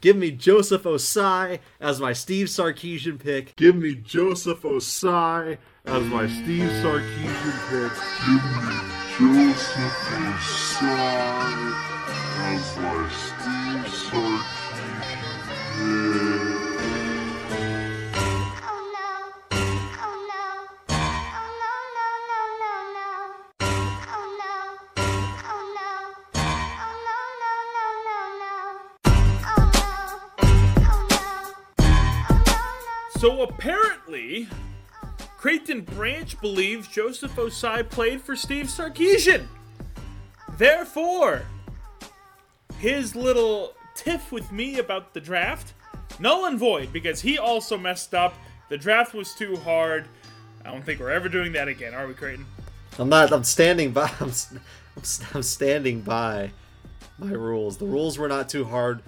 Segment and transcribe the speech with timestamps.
[0.00, 3.54] Give me Joseph Ossai as my Steve Sarkisian pick.
[3.56, 7.92] Give me Joseph Ossai as my Steve Sarkisian pick.
[8.26, 8.76] Give me
[9.18, 11.50] Joseph Ossai
[12.48, 14.50] as my Steve Sarkisian
[16.24, 16.29] pick.
[33.20, 34.48] So apparently,
[35.36, 39.46] Creighton Branch believes Joseph Ossai played for Steve Sarkisian.
[40.56, 41.42] Therefore,
[42.78, 45.74] his little tiff with me about the draft,
[46.18, 48.32] null and void, because he also messed up.
[48.70, 50.08] The draft was too hard.
[50.64, 52.46] I don't think we're ever doing that again, are we, Creighton?
[52.98, 53.34] I'm not.
[53.34, 54.10] I'm standing by.
[54.20, 54.32] I'm,
[54.96, 55.02] I'm,
[55.34, 56.52] I'm standing by
[57.18, 57.76] my rules.
[57.76, 59.02] The rules were not too hard.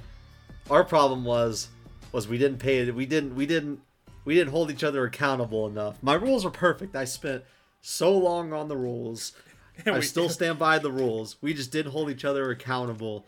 [0.69, 1.71] Our problem was
[2.13, 2.91] was we didn't pay.
[2.91, 3.35] We didn't.
[3.35, 3.81] We didn't.
[4.25, 6.03] We didn't hold each other accountable enough.
[6.03, 6.95] My rules were perfect.
[6.95, 7.45] I spent
[7.81, 9.33] so long on the rules.
[9.87, 11.37] I We- still stand by the rules.
[11.41, 13.27] We just didn't hold each other accountable.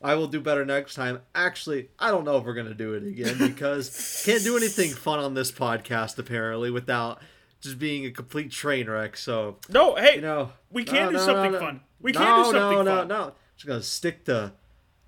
[0.00, 1.20] I will do better next time.
[1.34, 5.18] Actually, I don't know if we're gonna do it again because can't do anything fun
[5.18, 7.20] on this podcast apparently without
[7.60, 9.16] just being a complete train wreck.
[9.16, 11.80] So No, hey, you know we can no, do no, something no, fun.
[12.00, 13.08] We no, can do something no, no, fun.
[13.08, 13.32] no.
[13.56, 14.52] Just gonna stick to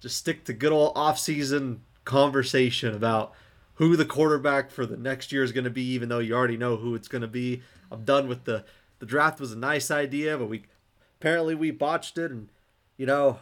[0.00, 3.32] just stick to good old off-season conversation about
[3.80, 6.58] who the quarterback for the next year is going to be, even though you already
[6.58, 7.62] know who it's going to be.
[7.90, 8.66] I'm done with the
[8.98, 10.64] the draft was a nice idea, but we
[11.18, 12.50] apparently we botched it, and
[12.98, 13.38] you know,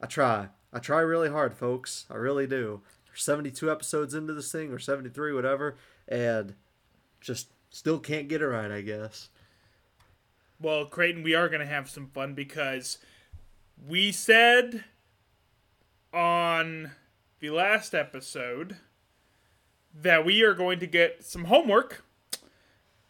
[0.00, 2.06] I try, I try really hard, folks.
[2.08, 2.82] I really do.
[3.08, 6.54] There's 72 episodes into this thing, or 73, whatever, and
[7.20, 9.30] just still can't get it right, I guess.
[10.60, 12.98] Well, Creighton, we are going to have some fun because
[13.84, 14.84] we said
[16.14, 16.92] on
[17.40, 18.76] the last episode
[20.02, 22.04] that we are going to get some homework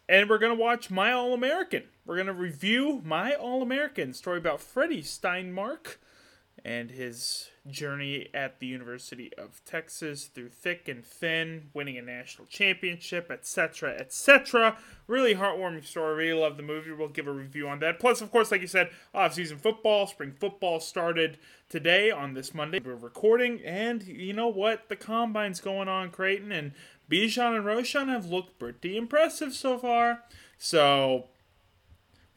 [0.09, 1.83] and we're going to watch My All American.
[2.05, 5.97] We're going to review My All American, story about Freddie Steinmark
[6.65, 12.47] and his journey at the University of Texas through thick and thin, winning a national
[12.47, 14.77] championship, etc., etc.
[15.07, 16.15] Really heartwarming story.
[16.15, 16.91] Really love the movie.
[16.91, 17.99] We'll give a review on that.
[17.99, 21.37] Plus, of course, like you said, off-season football, spring football started
[21.69, 22.79] today on this Monday.
[22.83, 24.89] We're recording, and you know what?
[24.89, 26.71] The combine's going on, Creighton, and
[27.09, 30.23] Bijan and Roschon have looked pretty impressive so far.
[30.57, 31.25] So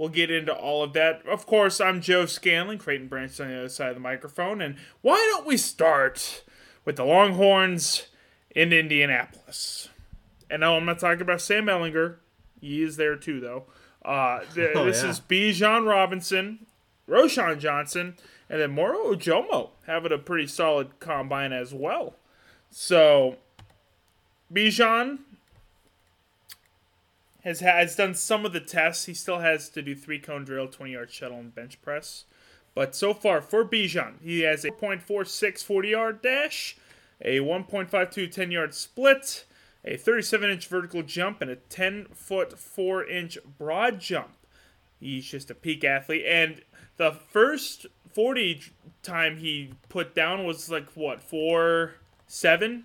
[0.01, 1.21] We'll get into all of that.
[1.27, 4.63] Of course, I'm Joe Scanlon, Creighton Branch on the other side of the microphone.
[4.63, 6.43] And why don't we start
[6.87, 8.07] with the Longhorns
[8.57, 9.91] in Indianapolis?
[10.49, 12.15] And no, I'm not talking about Sam Ehlinger.
[12.63, 13.65] He is there too, though.
[14.03, 15.11] Uh, th- Oh, this yeah.
[15.11, 16.65] is Bijan Robinson,
[17.07, 18.17] Roschon Johnson,
[18.49, 22.15] and then Moro Ojomo having a pretty solid combine as well.
[22.71, 23.37] So,
[24.51, 25.19] Bijan
[27.45, 29.07] has has done some of the tests.
[29.07, 32.25] He still has to do three cone drill, twenty yard shuttle, and bench press.
[32.75, 36.77] But so far for Bijan, he has a 0.46 40 yard dash,
[37.21, 39.45] a 1.52 10 yard split,
[39.85, 44.31] a 37 inch vertical jump, and a 10 foot 4 inch broad jump.
[45.01, 46.25] He's just a peak athlete.
[46.27, 46.63] And
[46.97, 48.63] the first 40
[49.03, 51.95] time he put down was like what, 4
[52.27, 52.85] 7?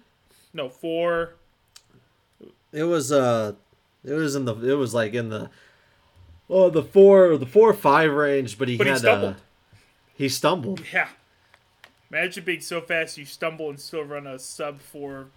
[0.54, 1.36] No, 4.
[2.72, 3.54] It was uh
[4.06, 5.50] it was in the it was like in the
[6.50, 9.34] oh the four the four or five range, but he But he had stumbled.
[9.36, 9.40] Uh,
[10.16, 10.82] he stumbled.
[10.94, 11.08] Yeah.
[12.12, 15.28] Imagine being so fast you stumble and still run a sub four,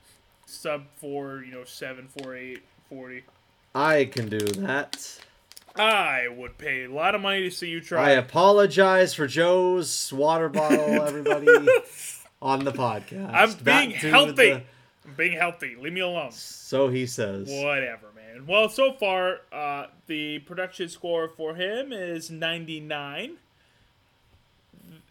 [0.46, 3.24] sub four, you know, seven, four, eight, forty.
[3.74, 5.18] I can do that.
[5.76, 8.08] I would pay a lot of money to see you try.
[8.08, 11.46] I apologize for Joe's water bottle, everybody,
[12.42, 13.30] on the podcast.
[13.32, 14.32] I'm Back being healthy.
[14.32, 14.62] the-
[15.08, 15.74] I'm being healthy.
[15.80, 16.32] Leave me alone.
[16.32, 17.48] so he says.
[17.48, 18.46] Whatever, man.
[18.46, 23.36] Well, so far, uh, the production score for him is 99.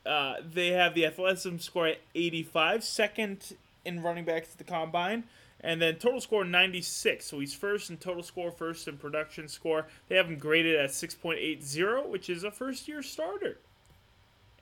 [0.06, 5.24] Uh, they have the athleticism score at 85, second in running backs to the combine,
[5.60, 7.26] and then total score 96.
[7.26, 9.88] So he's first in total score, first in production score.
[10.08, 13.58] They have him graded at 6.80, which is a first year starter.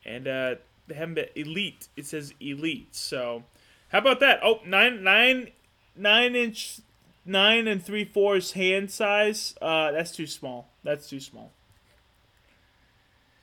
[0.05, 0.55] And uh,
[0.87, 1.89] they have him at elite.
[1.95, 2.95] It says elite.
[2.95, 3.43] So
[3.89, 4.39] how about that?
[4.43, 5.51] Oh, nine, nine,
[5.95, 6.79] nine inch,
[7.25, 9.55] nine and three fourths hand size.
[9.61, 10.67] Uh, that's too small.
[10.83, 11.51] That's too small.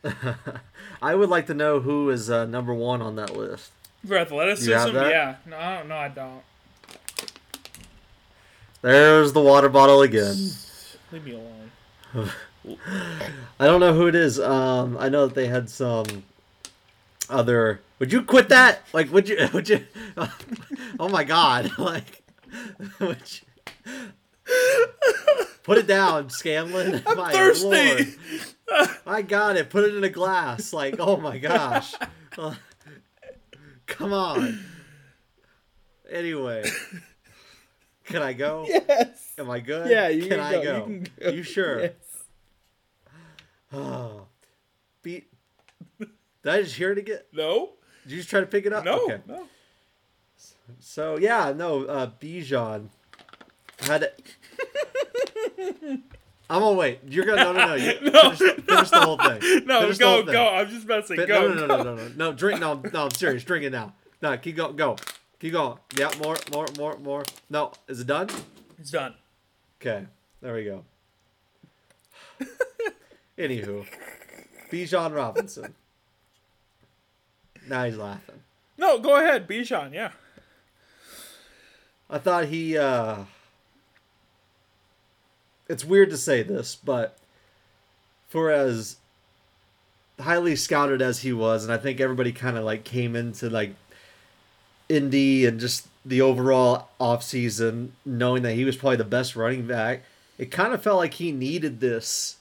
[1.03, 3.71] I would like to know who is uh, number one on that list.
[4.07, 5.11] For athleticism, You have that?
[5.11, 5.37] yeah.
[5.47, 6.43] No, I don't, no, I don't.
[8.83, 10.35] There's the water bottle again.
[11.13, 12.31] Leave me alone.
[13.61, 14.41] I don't know who it is.
[14.41, 16.25] Um, I know that they had some.
[17.33, 17.81] Other.
[17.99, 18.83] Would you quit that?
[18.93, 19.49] Like, would you?
[19.53, 19.85] Would you?
[20.99, 21.73] Oh my God!
[21.79, 22.23] Like,
[23.01, 23.73] would you,
[25.63, 27.03] put it down, Scanlon.
[27.07, 27.67] I'm my thirsty.
[27.67, 28.07] Lord.
[29.07, 29.71] I got it.
[29.71, 30.73] Put it in a glass.
[30.73, 31.95] Like, oh my gosh.
[32.37, 32.55] Uh,
[33.87, 34.65] come on.
[36.11, 36.69] Anyway,
[38.05, 38.67] can I go?
[38.69, 39.33] Yes.
[39.39, 39.91] Am I good?
[39.91, 40.63] Yeah, you can can I go.
[40.63, 40.87] go?
[40.89, 41.31] You go.
[41.31, 41.81] You sure?
[41.81, 41.93] Yes.
[43.73, 44.27] Oh,
[45.03, 45.25] Be-
[46.43, 47.21] Did I just hear it again?
[47.33, 47.71] No.
[48.05, 48.85] Did you just try to pick it up?
[48.85, 49.05] No.
[49.05, 49.21] Okay.
[49.27, 49.47] No.
[50.81, 52.89] So yeah, no, uh, Bijan
[53.81, 54.11] had.
[56.51, 57.01] I'm gonna wait.
[57.09, 57.75] You're gonna no no no.
[57.75, 59.41] You, No, finish, finish the whole thing.
[59.67, 60.33] No, Finish go, thing.
[60.33, 60.49] go.
[60.49, 61.49] I'm just about to say Fin- go.
[61.49, 61.83] no, no, no, go.
[61.83, 62.33] no, no, no, no.
[62.33, 62.61] Drink.
[62.61, 63.05] No, no.
[63.05, 63.45] I'm serious.
[63.45, 63.95] Drink it now.
[64.21, 64.77] No, keep going.
[64.77, 64.97] Go.
[65.41, 65.79] Keep going.
[65.99, 67.25] Yeah, more, more, more, more.
[67.51, 68.29] No, is it done?
[68.79, 69.15] It's done.
[69.81, 70.07] Okay,
[70.41, 70.85] there we go.
[73.39, 73.87] Anywho,
[74.71, 75.75] Bijan Robinson.
[77.69, 78.41] Now he's laughing.
[78.79, 79.93] No, go ahead, Bijan.
[79.93, 80.11] Yeah.
[82.11, 83.25] I thought he uh
[85.69, 87.17] it's weird to say this, but
[88.29, 88.97] for as
[90.21, 93.75] highly scouted as he was, and I think everybody kind of like came into like
[94.89, 100.03] Indy and just the overall offseason knowing that he was probably the best running back,
[100.39, 102.37] it kind of felt like he needed this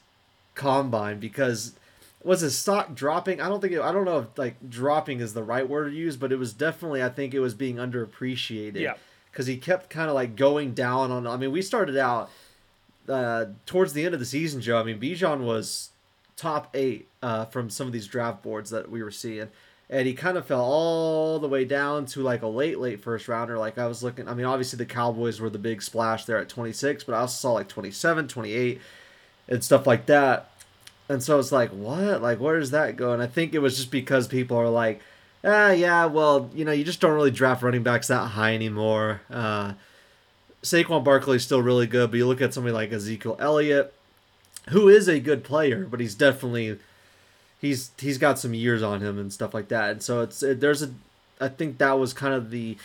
[0.55, 1.73] combine because
[2.23, 3.41] was his stock dropping?
[3.41, 5.95] I don't think it, I don't know if like dropping is the right word to
[5.95, 8.93] use, but it was definitely I think it was being underappreciated Yeah.
[9.31, 11.25] because he kept kind of like going down on.
[11.27, 12.29] I mean, we started out
[13.09, 14.79] uh, towards the end of the season, Joe.
[14.79, 15.89] I mean, Bijan was
[16.37, 19.47] top eight uh, from some of these draft boards that we were seeing,
[19.89, 23.27] and he kind of fell all the way down to like a late, late first
[23.27, 23.57] rounder.
[23.57, 24.27] Like I was looking.
[24.27, 27.33] I mean, obviously the Cowboys were the big splash there at 26, but I also
[27.35, 28.79] saw like 27, 28,
[29.49, 30.50] and stuff like that.
[31.11, 32.21] And so it's like, what?
[32.21, 33.11] Like, where does that go?
[33.11, 35.01] And I think it was just because people are like,
[35.43, 39.19] ah, yeah, well, you know, you just don't really draft running backs that high anymore.
[39.29, 39.73] Uh,
[40.63, 43.93] Saquon is still really good, but you look at somebody like Ezekiel Elliott,
[44.69, 46.79] who is a good player, but he's definitely
[47.59, 49.89] he's he's got some years on him and stuff like that.
[49.89, 50.91] And so it's it, there's a
[51.41, 52.77] I think that was kind of the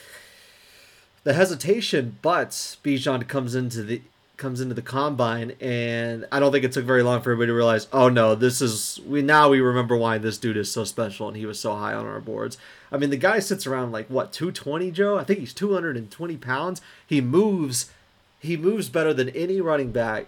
[1.23, 4.03] the hesitation, but Bijan comes into the
[4.37, 7.55] comes into the combine and I don't think it took very long for everybody to
[7.55, 11.29] realize, oh no, this is we now we remember why this dude is so special
[11.29, 12.59] and he was so high on our boards.
[12.93, 15.19] I mean the guy sits around like what, two twenty, Joe?
[15.19, 16.81] I think he's two hundred and twenty pounds.
[17.07, 17.91] He moves
[18.39, 20.27] he moves better than any running back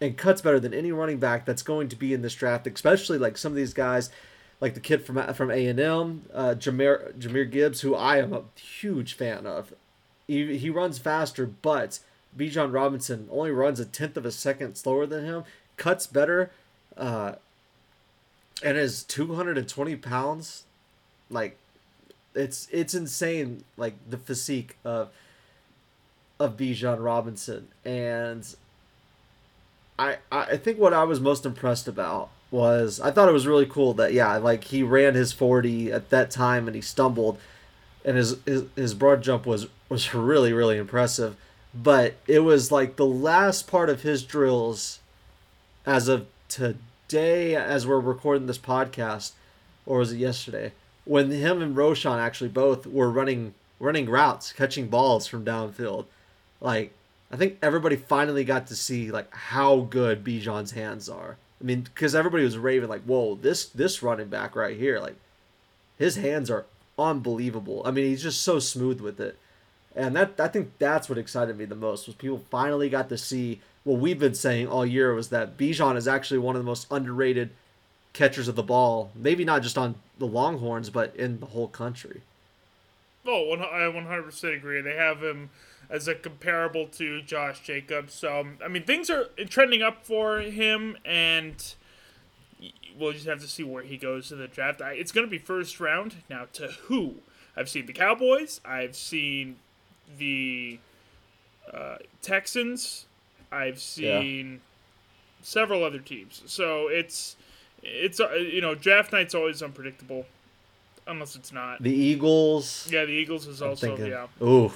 [0.00, 3.18] and cuts better than any running back that's going to be in this draft, especially
[3.18, 4.10] like some of these guys,
[4.60, 8.32] like the kid from from A and M, uh, Jahmyr Jahmyr Gibbs, who I am
[8.32, 9.72] a huge fan of.
[10.26, 12.00] He, he runs faster, but
[12.36, 15.44] Bijan Robinson only runs a tenth of a second slower than him,
[15.76, 16.50] cuts better,
[16.96, 17.32] uh,
[18.62, 20.64] and is two hundred and twenty pounds.
[21.30, 21.56] Like,
[22.34, 23.64] it's it's insane.
[23.76, 25.10] Like the physique of
[26.38, 28.54] of Bijan Robinson and
[29.98, 33.66] I, I think what I was most impressed about was I thought it was really
[33.66, 37.38] cool that yeah like he ran his 40 at that time and he stumbled
[38.04, 41.36] and his his, his broad jump was was really really impressive
[41.82, 45.00] but it was like the last part of his drills
[45.86, 49.32] as of today as we're recording this podcast
[49.86, 50.72] or was it yesterday
[51.04, 56.06] when him and Roschon actually both were running running routes catching balls from downfield
[56.60, 56.92] like
[57.30, 61.36] I think everybody finally got to see like how good Bijan's hands are.
[61.60, 65.16] I mean, because everybody was raving like, "Whoa, this this running back right here, like,
[65.98, 66.64] his hands are
[66.98, 69.38] unbelievable." I mean, he's just so smooth with it,
[69.96, 73.18] and that I think that's what excited me the most was people finally got to
[73.18, 76.66] see what we've been saying all year was that Bijan is actually one of the
[76.66, 77.50] most underrated
[78.12, 82.20] catchers of the ball, maybe not just on the Longhorns, but in the whole country.
[83.26, 84.80] Oh, I 100% agree.
[84.80, 85.50] They have him
[85.90, 88.14] as a comparable to Josh Jacobs.
[88.14, 91.74] So, um, I mean, things are trending up for him, and
[92.98, 94.80] we'll just have to see where he goes to the draft.
[94.82, 96.16] It's going to be first round.
[96.28, 97.16] Now, to who?
[97.56, 98.60] I've seen the Cowboys.
[98.64, 99.56] I've seen
[100.16, 100.78] the
[101.72, 103.06] uh, Texans.
[103.50, 104.60] I've seen
[105.42, 106.42] several other teams.
[106.46, 107.36] So it's
[107.82, 110.26] it's uh, you know draft night's always unpredictable,
[111.06, 111.82] unless it's not.
[111.82, 112.88] The Eagles.
[112.90, 114.26] Yeah, the Eagles is I'm also thinking, yeah.
[114.42, 114.72] Ooh,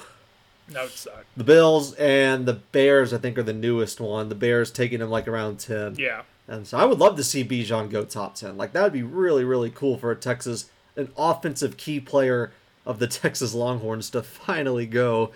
[0.69, 1.25] That would suck.
[1.37, 4.29] The Bills and the Bears, I think, are the newest one.
[4.29, 6.21] The Bears taking him like around ten, Yeah.
[6.47, 8.57] and so I would love to see Bijan go top ten.
[8.57, 12.51] Like that would be really, really cool for a Texas, an offensive key player
[12.85, 15.31] of the Texas Longhorns to finally go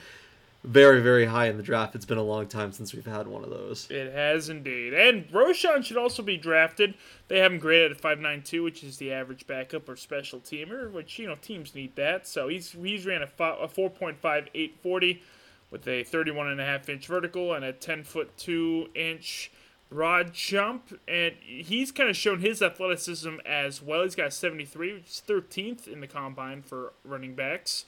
[0.63, 1.95] very, very high in the draft.
[1.95, 3.87] It's been a long time since we've had one of those.
[3.89, 4.93] It has indeed.
[4.93, 6.95] And Roschon should also be drafted.
[7.27, 11.19] They have him graded at 5.92, which is the average backup or special teamer, which,
[11.19, 12.27] you know, teams need that.
[12.27, 15.21] So he's he's ran a, fi- a 4.5840
[15.69, 19.51] with a 31.5 inch vertical and a 10 foot 2 inch
[19.89, 20.99] broad jump.
[21.07, 24.03] And he's kind of shown his athleticism as well.
[24.03, 27.85] He's got 73, which is 13th in the combine for running backs.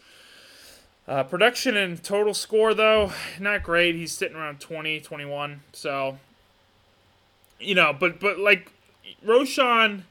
[1.07, 3.95] Uh, production and total score, though, not great.
[3.95, 5.61] He's sitting around 20, 21.
[5.73, 6.19] So,
[7.59, 8.71] you know, but but like
[9.25, 10.03] Roschon,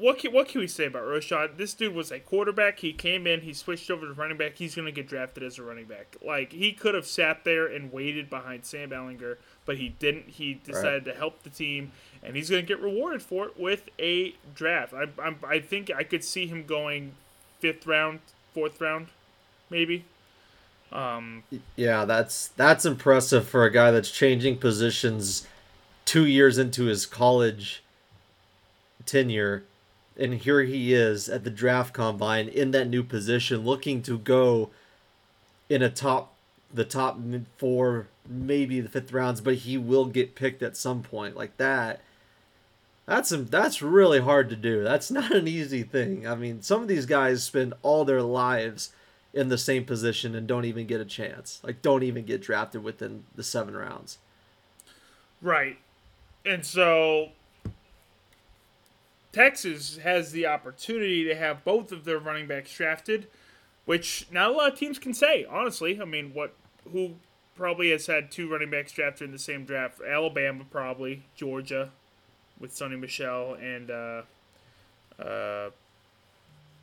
[0.00, 1.56] what can, what can we say about Roschon?
[1.58, 2.78] This dude was a quarterback.
[2.78, 4.56] He came in, he switched over to running back.
[4.56, 6.16] He's going to get drafted as a running back.
[6.24, 10.30] Like, he could have sat there and waited behind Sam Ehlinger, but he didn't.
[10.30, 11.92] He decided to help the team,
[12.22, 14.94] and he's going to get rewarded for it with a draft.
[14.94, 17.12] I, I, I think I could see him going
[17.58, 18.20] fifth round,
[18.54, 19.08] fourth round,
[19.68, 20.04] maybe.
[20.90, 21.44] Um,
[21.76, 25.46] Yeah, that's that's impressive for a guy that's changing positions
[26.04, 27.82] two years into his college
[29.06, 29.62] tenure,
[30.20, 34.70] and here he is at the draft combine in that new position, looking to go
[35.68, 36.34] in a top
[36.72, 37.18] the top
[37.56, 42.00] four, maybe the fifth rounds, but he will get picked at some point like that.
[43.06, 44.84] That's that's really hard to do.
[44.84, 46.28] That's not an easy thing.
[46.28, 48.92] I mean, some of these guys spend all their lives
[49.32, 51.60] in the same position and don't even get a chance.
[51.64, 54.18] Like don't even get drafted within the 7 rounds.
[55.40, 55.78] Right.
[56.44, 57.30] And so
[59.32, 63.28] Texas has the opportunity to have both of their running backs drafted,
[63.84, 66.00] which not a lot of teams can say, honestly.
[66.00, 66.54] I mean, what
[66.92, 67.14] who
[67.56, 70.00] probably has had two running backs drafted in the same draft?
[70.00, 71.90] Alabama probably, Georgia
[72.58, 74.22] with Sony Michel and uh
[75.18, 75.70] uh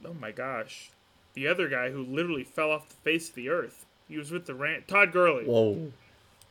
[0.05, 0.91] oh my gosh.
[1.33, 3.85] The other guy who literally fell off the face of the earth.
[4.07, 5.45] He was with the Ram Todd Gurley.
[5.45, 5.91] Whoa.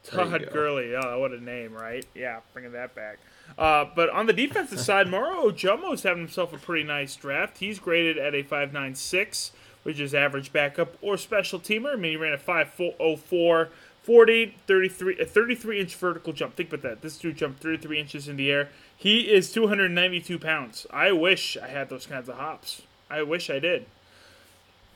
[0.05, 0.49] Todd.
[0.53, 0.95] Gurley.
[0.95, 2.07] Oh, what a name, right?
[2.15, 3.19] Yeah, bringing that back.
[3.59, 7.59] Uh, but on the defensive side, Moro Ojomo's having himself a pretty nice draft.
[7.59, 9.51] He's graded at a 5.96,
[9.83, 11.95] which is average backup or special teamer.
[11.95, 13.69] I mean, he ran a 5.04,
[14.03, 16.55] 40, 33, a 33 inch vertical jump.
[16.55, 17.03] Think about that.
[17.03, 18.69] This dude jumped 33 inches in the air.
[18.97, 20.87] He is 292 pounds.
[20.91, 22.83] I wish I had those kinds of hops.
[23.11, 23.87] I wish I did,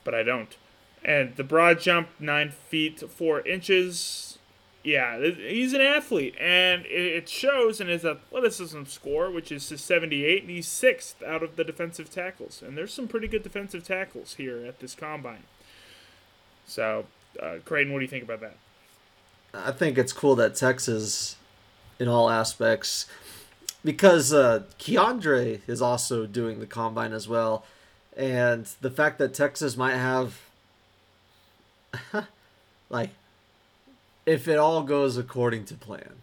[0.04, 0.56] but I don't.
[1.04, 4.29] And the broad jump, 9 feet 4 inches
[4.82, 10.42] yeah, he's an athlete, and it shows in his athleticism score, which is his 78,
[10.42, 12.62] and he's sixth out of the defensive tackles.
[12.66, 15.42] And there's some pretty good defensive tackles here at this combine.
[16.66, 17.04] So,
[17.42, 18.56] uh, Creighton, what do you think about that?
[19.52, 21.36] I think it's cool that Texas,
[21.98, 23.06] in all aspects,
[23.84, 27.64] because uh, Keondre is also doing the combine as well,
[28.16, 30.40] and the fact that Texas might have,
[32.88, 33.10] like,
[34.26, 36.14] if it all goes according to plan,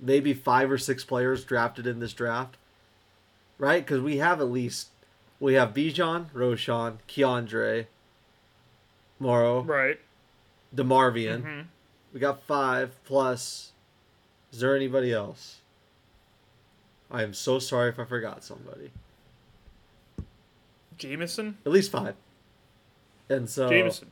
[0.00, 2.56] maybe five or six players drafted in this draft,
[3.58, 3.84] right?
[3.84, 4.88] Because we have at least
[5.40, 7.86] we have Bijan, Roschon, Keondre,
[9.18, 9.98] Moro, Right.
[10.74, 11.42] DeMarvion.
[11.42, 11.60] Mm-hmm.
[12.12, 13.72] We got five plus.
[14.52, 15.56] Is there anybody else?
[17.10, 18.90] I am so sorry if I forgot somebody.
[20.98, 21.56] Jameson?
[21.64, 22.14] At least five.
[23.28, 24.10] And so Jameson.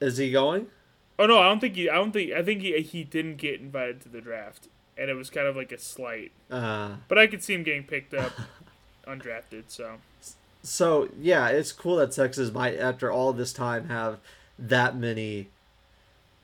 [0.00, 0.66] is he going?
[1.22, 1.88] Oh no, I don't think he.
[1.88, 2.32] I don't think.
[2.32, 4.66] I think he he didn't get invited to the draft,
[4.98, 6.32] and it was kind of like a slight.
[6.50, 8.32] Uh, But I could see him getting picked up,
[9.06, 9.64] undrafted.
[9.68, 9.98] So
[10.64, 14.18] so yeah, it's cool that Texas might, after all this time, have
[14.58, 15.48] that many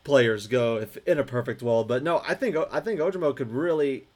[0.05, 1.89] players go if in a perfect world.
[1.89, 4.07] But no, I think I think Ojomo could really.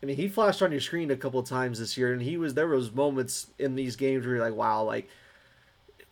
[0.00, 2.36] I mean, he flashed on your screen a couple of times this year, and he
[2.36, 5.08] was there was moments in these games where you're like, wow, like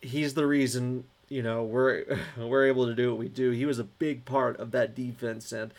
[0.01, 2.05] he's the reason you know we're
[2.37, 3.51] we're able to do what we do.
[3.51, 5.73] He was a big part of that defense, and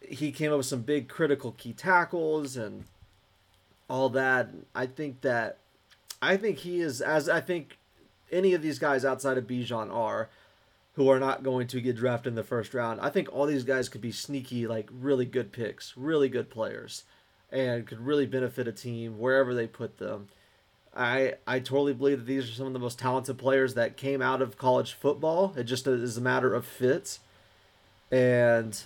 [0.00, 2.84] he came up with some big critical key tackles and
[3.88, 4.50] all that.
[4.74, 5.58] I think that
[6.20, 7.78] I think he is as I think
[8.32, 10.28] any of these guys outside of Bijan are
[10.94, 13.00] who are not going to get drafted in the first round.
[13.02, 17.04] I think all these guys could be sneaky, like really good picks, really good players,
[17.52, 20.28] and could really benefit a team wherever they put them.
[20.96, 24.22] I I totally believe that these are some of the most talented players that came
[24.22, 25.52] out of college football.
[25.56, 27.18] It just is a matter of fit,
[28.10, 28.80] and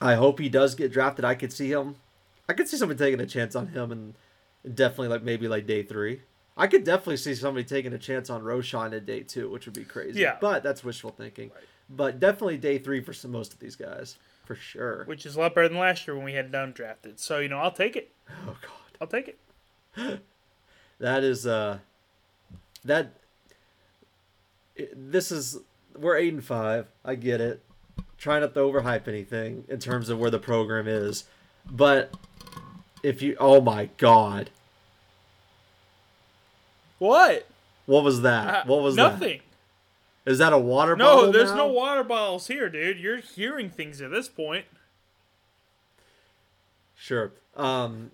[0.00, 1.24] I hope he does get drafted.
[1.24, 1.96] I could see him.
[2.48, 4.14] I could see somebody taking a chance on him, and
[4.74, 6.20] definitely like maybe like day three.
[6.56, 9.74] I could definitely see somebody taking a chance on Roschon at day two, which would
[9.74, 10.20] be crazy.
[10.20, 10.36] Yeah.
[10.40, 11.50] but that's wishful thinking.
[11.90, 15.04] But definitely day three for some, most of these guys for sure.
[15.04, 17.18] which is a lot better than last year when we had none drafted.
[17.20, 18.12] So you know, I'll take it.
[18.46, 18.70] Oh god.
[19.00, 20.20] I'll take it.
[21.00, 21.78] That is uh
[22.84, 23.12] that
[24.94, 25.58] this is
[25.96, 26.86] we're eight and five.
[27.04, 27.62] I get it.
[28.18, 31.24] Try not to overhype anything in terms of where the program is,
[31.70, 32.14] but
[33.02, 34.50] if you, oh my god,
[36.98, 37.46] What?
[37.86, 38.48] what was that?
[38.48, 39.12] Uh, what was that?
[39.12, 39.40] nothing?
[40.24, 41.26] Is that a water bottle?
[41.26, 41.56] No, there's now?
[41.58, 42.98] no water bottles here, dude.
[42.98, 44.64] You're hearing things at this point.
[46.96, 47.32] Sure.
[47.54, 48.10] Um,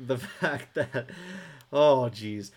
[0.00, 1.06] the fact that,
[1.74, 2.52] oh, geez,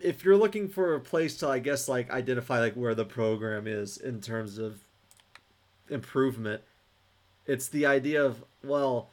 [0.00, 3.66] if you're looking for a place to, I guess, like identify like where the program
[3.66, 4.84] is in terms of
[5.88, 6.62] improvement,
[7.46, 9.08] it's the idea of well,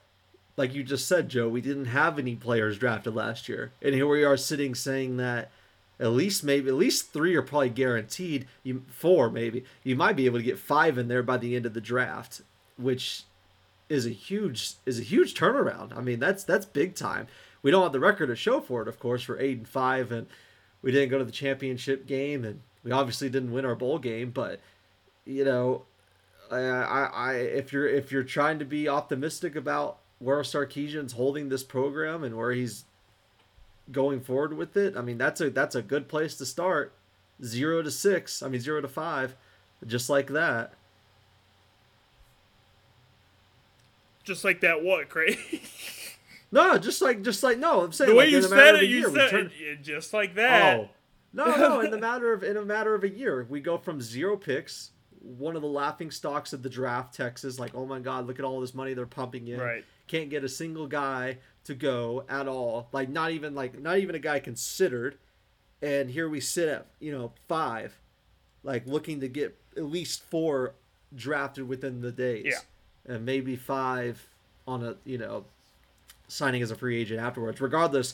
[0.57, 4.07] like you just said, Joe, we didn't have any players drafted last year, and here
[4.07, 5.49] we are sitting saying that
[5.99, 8.47] at least maybe at least three are probably guaranteed.
[8.63, 11.65] You four maybe you might be able to get five in there by the end
[11.65, 12.41] of the draft,
[12.77, 13.23] which
[13.87, 15.97] is a huge is a huge turnaround.
[15.97, 17.27] I mean, that's that's big time.
[17.61, 20.11] We don't have the record to show for it, of course, for eight and five,
[20.11, 20.27] and
[20.81, 24.31] we didn't go to the championship game, and we obviously didn't win our bowl game.
[24.31, 24.59] But
[25.25, 25.83] you know,
[26.49, 31.49] I, I, I if you're if you're trying to be optimistic about where Sarkisian's holding
[31.49, 32.85] this program and where he's
[33.91, 36.93] going forward with it, I mean that's a that's a good place to start.
[37.43, 39.35] Zero to six, I mean zero to five,
[39.85, 40.73] just like that.
[44.23, 45.39] Just like that, what, Craig?
[46.51, 48.99] No, just like just like no, I'm saying the way like, you said it, you
[48.99, 50.35] year, said turn- it just like oh.
[50.35, 50.79] that.
[50.79, 50.89] Oh.
[51.31, 54.01] No, no, in the matter of in a matter of a year, we go from
[54.01, 58.25] zero picks, one of the laughing stocks of the draft, Texas, like, oh my god,
[58.25, 59.59] look at all this money they're pumping in.
[59.59, 59.85] Right.
[60.07, 62.89] Can't get a single guy to go at all.
[62.91, 65.17] Like not even like not even a guy considered.
[65.81, 67.97] And here we sit at, you know, five,
[68.63, 70.73] like looking to get at least four
[71.15, 72.45] drafted within the days.
[72.47, 73.15] Yeah.
[73.15, 74.27] And maybe five
[74.67, 75.45] on a you know
[76.29, 77.59] signing as a free agent afterwards.
[77.59, 78.13] Regardless,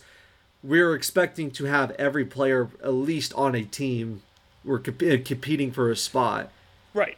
[0.64, 4.22] we're expecting to have every player at least on a team.
[4.64, 6.52] We're comp- uh, competing for a spot
[6.94, 7.18] Right.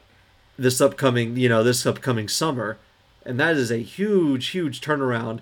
[0.58, 2.76] this upcoming, you know, this upcoming summer,
[3.24, 5.40] and that is a huge, huge turnaround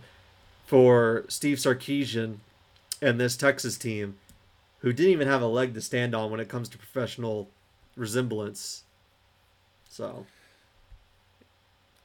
[0.67, 2.37] for Steve Sarkisian
[3.03, 4.19] and this Texas team,
[4.81, 7.49] who didn't even have a leg to stand on when it comes to professional
[7.97, 8.85] resemblance.
[9.89, 10.27] So,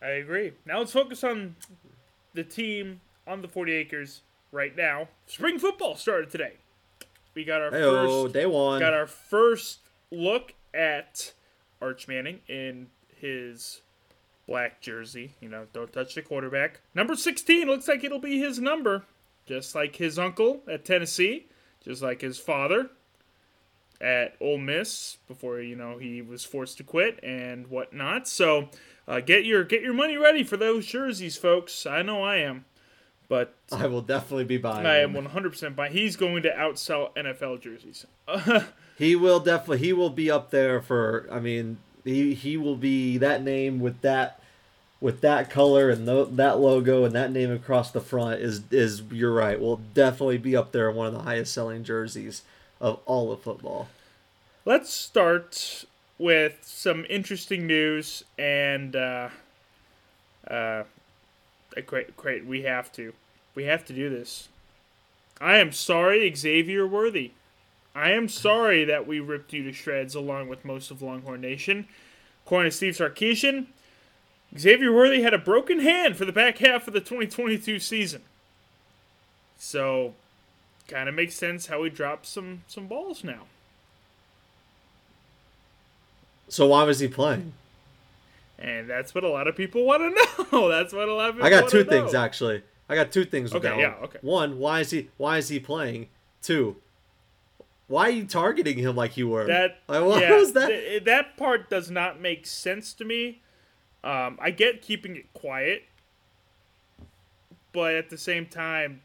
[0.01, 0.53] I agree.
[0.65, 1.55] Now let's focus on
[2.33, 5.07] the team on the 40 acres right now.
[5.27, 6.53] Spring football started today.
[7.33, 8.79] We got our hey, first day one.
[8.79, 9.79] got our first
[10.11, 11.31] look at
[11.81, 12.87] Arch Manning in
[13.19, 13.81] his
[14.47, 15.33] black jersey.
[15.39, 16.81] You know, don't touch the quarterback.
[16.93, 19.03] Number 16 looks like it'll be his number,
[19.45, 21.47] just like his uncle at Tennessee,
[21.83, 22.89] just like his father
[24.01, 28.27] at Ole Miss before you know he was forced to quit and whatnot.
[28.27, 28.69] So
[29.07, 31.85] uh, get your get your money ready for those jerseys, folks.
[31.85, 32.65] I know I am,
[33.31, 34.85] but I will definitely be buying.
[34.85, 35.93] I am 100% buying.
[35.93, 38.05] He's going to outsell NFL jerseys.
[38.97, 39.79] He will definitely.
[39.79, 41.27] He will be up there for.
[41.31, 44.39] I mean, he he will be that name with that
[44.99, 49.01] with that color and tho- that logo and that name across the front is is
[49.09, 49.59] you're right.
[49.59, 52.43] Will definitely be up there in one of the highest selling jerseys
[52.79, 53.87] of all of football.
[54.65, 55.85] Let's start
[56.19, 59.29] with some interesting news and uh,
[60.47, 60.83] uh,
[61.85, 62.45] great, great.
[62.45, 63.13] We have to,
[63.55, 64.49] we have to do this.
[65.39, 67.31] I am sorry, Xavier Worthy.
[67.93, 71.87] I am sorry that we ripped you to shreds along with most of Longhorn Nation.
[72.45, 73.67] According to Steve Sarkisian,
[74.57, 78.21] Xavier Worthy had a broken hand for the back half of the 2022 season.
[79.57, 80.13] So,
[80.87, 83.43] kind of makes sense how he dropped some some balls now.
[86.49, 87.53] So why was he playing?
[88.59, 90.69] And that's what a lot of people want to know.
[90.69, 91.89] That's what a lot of people I got two know.
[91.89, 92.61] things actually.
[92.91, 93.53] I got two things.
[93.53, 94.03] with Okay, that yeah, one.
[94.03, 94.19] okay.
[94.21, 96.09] One, why is he why is he playing?
[96.41, 96.75] Two,
[97.87, 99.45] why are you targeting him like you were?
[99.47, 100.67] That like, what yeah, was that?
[100.67, 103.41] th- that part does not make sense to me.
[104.03, 105.83] Um, I get keeping it quiet,
[107.73, 109.01] but at the same time,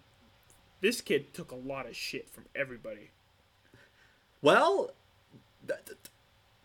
[0.81, 3.11] this kid took a lot of shit from everybody.
[4.43, 4.91] Well,
[5.67, 5.99] th- th-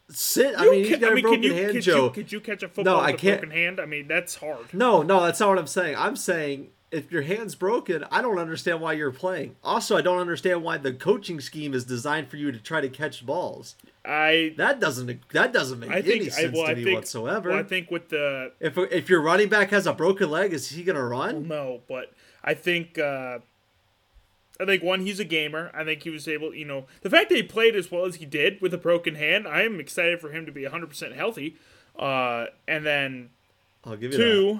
[0.09, 0.55] sit.
[0.57, 2.05] I You mean, he's ca- got a broken can you, hand, could Joe.
[2.05, 3.79] You, could you catch a football I with a can't- broken hand?
[3.79, 4.73] I mean, that's hard.
[4.73, 5.95] No, no, that's not what I'm saying.
[5.97, 9.55] I'm saying if your hand's broken, I don't understand why you're playing.
[9.63, 12.89] Also, I don't understand why the coaching scheme is designed for you to try to
[12.89, 13.75] catch balls.
[14.05, 16.83] I That doesn't that doesn't make I think any I, sense well, to I me
[16.83, 17.49] think whatsoever.
[17.51, 20.69] well, I think with the if if your running back has a broken leg, is
[20.69, 21.47] he gonna run?
[21.47, 22.11] No, but
[22.43, 23.39] I think uh,
[24.59, 25.71] I think one, he's a gamer.
[25.73, 28.15] I think he was able, you know, the fact that he played as well as
[28.15, 29.47] he did with a broken hand.
[29.47, 31.55] I am excited for him to be 100 percent healthy.
[31.97, 33.29] Uh, and then
[33.85, 34.59] I'll give you two,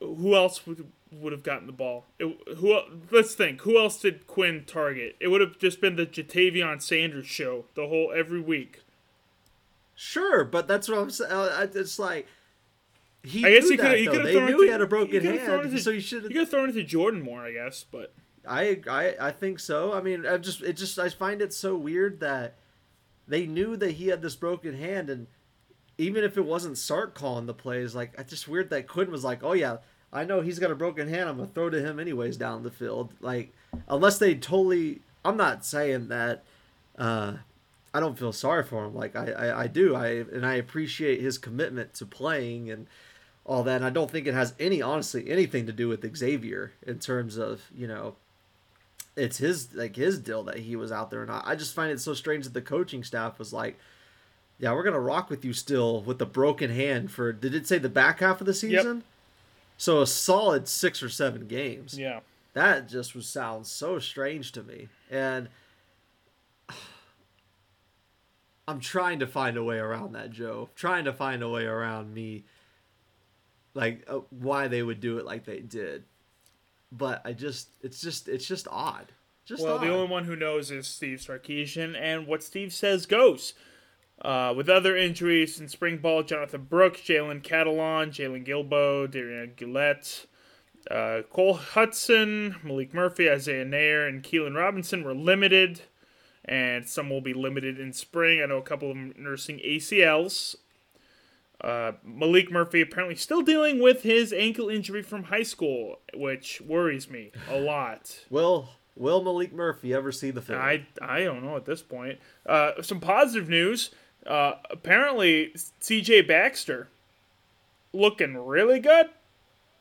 [0.00, 2.06] who else would would have gotten the ball?
[2.18, 2.80] It, who?
[3.10, 3.62] Let's think.
[3.62, 5.16] Who else did Quinn target?
[5.20, 8.80] It would have just been the Ja'Tavion Sanders show the whole every week.
[9.94, 11.32] Sure, but that's what I'm saying.
[11.32, 12.26] Uh, it's like
[13.22, 13.98] he I guess knew he could.
[13.98, 15.92] He could have They thrown knew he had a broken could've thrown it hand, so
[15.92, 17.84] he should He could have thrown it to Jordan more, I guess.
[17.90, 18.12] But
[18.46, 19.92] I, I I think so.
[19.92, 22.54] I mean, I just it just I find it so weird that
[23.26, 25.26] they knew that he had this broken hand, and
[25.98, 29.24] even if it wasn't Sark calling the plays, like it's just weird that Quinn was
[29.24, 29.78] like, "Oh yeah,
[30.12, 31.28] I know he's got a broken hand.
[31.28, 33.52] I'm gonna throw to him anyways down the field." Like
[33.88, 36.44] unless they totally, I'm not saying that.
[36.98, 37.34] uh
[37.94, 38.94] I don't feel sorry for him.
[38.94, 39.94] Like I, I, I do.
[39.94, 42.86] I and I appreciate his commitment to playing and
[43.46, 43.76] all that.
[43.76, 47.38] And I don't think it has any, honestly, anything to do with Xavier in terms
[47.38, 48.16] of you know
[49.16, 51.90] it's his like his deal that he was out there and I, I just find
[51.90, 53.78] it so strange that the coaching staff was like
[54.58, 57.78] yeah we're gonna rock with you still with the broken hand for did it say
[57.78, 59.02] the back half of the season?
[59.78, 61.98] So a solid six or seven games.
[61.98, 62.20] Yeah,
[62.54, 64.88] that just was sounds so strange to me.
[65.10, 65.48] And
[68.68, 70.68] i'm trying to find a way around that joe.
[70.74, 72.44] Trying to find a way around me
[73.74, 76.04] like uh, why they would do it like they did.
[76.90, 79.12] But i just it's just it's just odd.
[79.44, 79.82] Just Well, odd.
[79.84, 83.54] the only one who knows is Steve Sarkisian, and what Steve says goes.
[84.26, 90.26] Uh, with other injuries in spring ball, Jonathan Brooks, Jalen Catalon, Jaylon Guilbeau, Darian Gillette,
[90.90, 95.82] uh, Cole Hutson, Maalik Murphy, Isaiah Neyor, and Keilan Robinson were limited,
[96.44, 98.42] and some will be limited in spring.
[98.42, 100.56] I know a couple of them nursing ACLs.
[101.60, 107.08] Uh, Maalik Murphy apparently still dealing with his ankle injury from high school, which worries
[107.08, 108.24] me a lot.
[108.28, 112.18] will will maalik murphy ever see the film I I don't know at this point.
[112.44, 113.90] Uh, some positive news.
[114.26, 116.22] Uh, apparently, C.J.
[116.22, 116.88] Baxter
[117.92, 119.08] looking really good.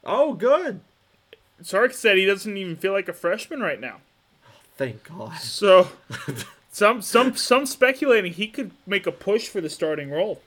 [0.04, 0.80] oh good
[1.62, 4.02] Sark said he doesn't even feel like a freshman right now.
[4.78, 5.88] thank god So,
[6.72, 10.42] some some some speculating he could make a push for the starting role.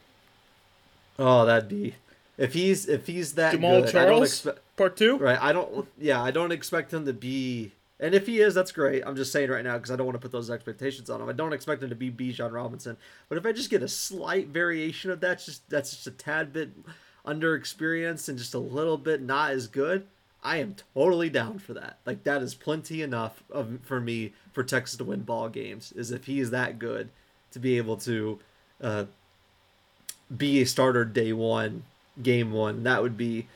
[1.19, 1.95] oh that'd be
[2.39, 5.17] if he's if he's that Jamaal good, Charles, expect part two.
[5.19, 5.39] Right.
[5.43, 5.89] I don't.
[5.99, 7.73] Yeah, I don't expect him to be.
[8.01, 9.03] And if he is, that's great.
[9.05, 11.29] I'm just saying right now because I don't want to put those expectations on him.
[11.29, 12.97] I don't expect him to be Bijan Robinson.
[13.29, 16.53] But if I just get a slight variation of that, just that's just a tad
[16.53, 16.71] bit
[17.27, 20.07] underexperienced and just a little bit not as good,
[20.45, 21.99] I am totally down for that.
[22.07, 25.93] Like that is plenty enough of for me for Texas to win ball games.
[25.93, 27.11] Is if he is that good
[27.51, 28.39] to be able to
[28.81, 29.05] uh,
[30.35, 31.83] be a starter day one,
[32.23, 32.85] game one.
[32.85, 33.49] That would be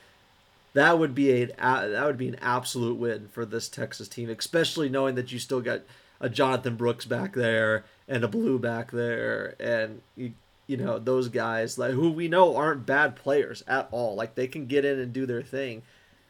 [0.74, 4.88] that would be a that would be an absolute win for this Texas team, especially
[4.88, 5.82] knowing that you still got
[6.20, 10.32] a Jonathan Brooks back there and a Blue back there, and you
[10.66, 14.14] you know those guys like who we know aren't bad players at all.
[14.14, 15.82] Like they can get in and do their thing,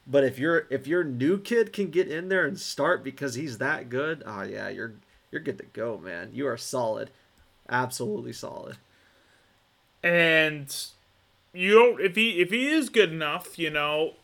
[0.07, 3.59] but if your if your new kid can get in there and start because he's
[3.59, 4.95] that good, oh yeah, you're
[5.31, 6.31] you're good to go, man.
[6.33, 7.11] You are solid,
[7.69, 8.79] absolutely solid.
[10.03, 10.75] And
[11.53, 14.15] you don't if he if he is good enough, you know,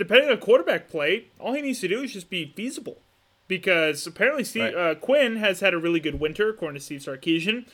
[0.00, 2.98] depending on quarterback play, all he needs to do is just be feasible.
[3.46, 4.90] Because apparently Steve, Right.
[4.90, 7.66] uh, Quinn has had a really good winter, according to Steve Sarkisian.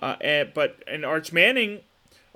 [0.00, 1.80] Uh, and, but and Arch Manning,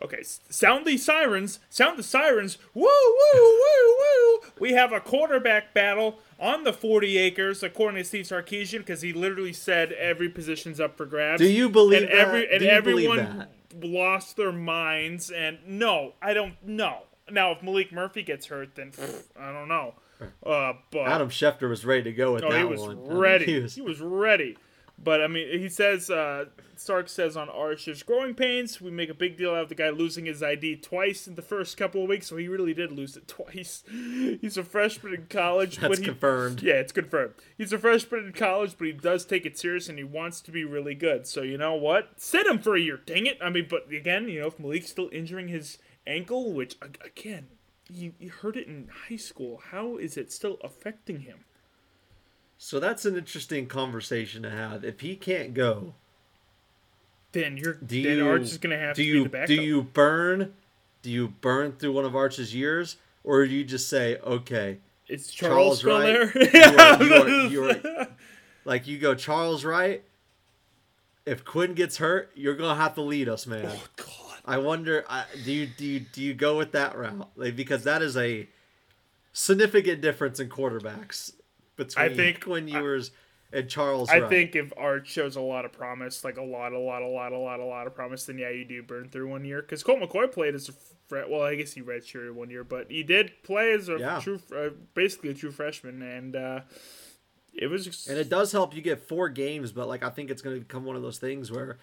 [0.03, 4.41] okay, sound the sirens, sound the sirens, woo woo woo woo.
[4.61, 9.13] We have a quarterback battle on the 40 acres, according to Steve Sarkisian, because he
[9.13, 11.41] literally said every position's up for grabs.
[11.41, 12.15] Do you believe and that?
[12.19, 13.47] every and Do you believe everyone
[13.83, 18.91] lost their minds and no i don't know now if maalik murphy gets hurt then
[18.91, 19.95] pff, i don't know
[20.47, 22.91] uh but Adam Schefter was ready to go with oh that he was one.
[22.93, 24.57] I mean, ready he was- he was ready
[24.99, 26.47] but i mean he says uh
[26.79, 27.49] Sark says on
[27.85, 30.77] there's growing pains we make a big deal out of the guy losing his id
[30.77, 34.57] twice in the first couple of weeks so he really did lose it twice he's
[34.59, 36.63] a freshman in college That's but he, confirmed.
[36.63, 37.33] yeah, it's confirmed.
[37.57, 40.51] He's a freshman in college, but he does take it serious and he wants to
[40.51, 41.27] be really good.
[41.27, 42.11] So you know what?
[42.19, 43.01] Sit him for a year.
[43.07, 43.39] Dang it!
[43.43, 47.49] I mean, but again, you know, if Malik's still injuring his ankle, which again,
[47.93, 51.39] you, you heard it in high school, how is it still affecting him?
[52.59, 54.83] So that's an interesting conversation to have.
[54.85, 55.95] If he can't go,
[57.33, 59.49] Then you're do then you Arch is have do to you be the backup.
[59.49, 60.55] do you burn
[61.03, 65.31] do you burn through one of Arch's years or do you just say okay It's
[65.33, 66.49] Charles, Charles Wright, there?
[66.55, 67.65] you are, you are, you
[67.99, 68.09] are
[68.65, 70.03] like you go Charles Wright
[71.27, 74.07] if Quinn gets hurt you're gonna have to lead us man Oh, God.
[74.47, 77.85] I wonder I, do you do you do you go with that route like because
[77.85, 78.49] that is a
[79.33, 81.33] significant difference in quarterbacks
[81.77, 83.11] between I think- Quinn Ewers
[83.53, 84.29] and Charles I Wright.
[84.31, 87.33] think if Art shows a lot of promise, like a lot, a lot, a lot,
[87.33, 89.63] a lot, a lot of promise, then yeah, you do burn through one year.
[89.63, 90.73] Because Colt McCoy played as a
[91.09, 94.19] fre- well, I guess he redshirted one year, but he did play as a Yeah.
[94.21, 96.61] true, uh, basically a true freshman, and uh,
[97.55, 98.09] it was.
[98.09, 100.85] And it does help you get four games, but like I think it's gonna become
[100.85, 101.79] one of those things where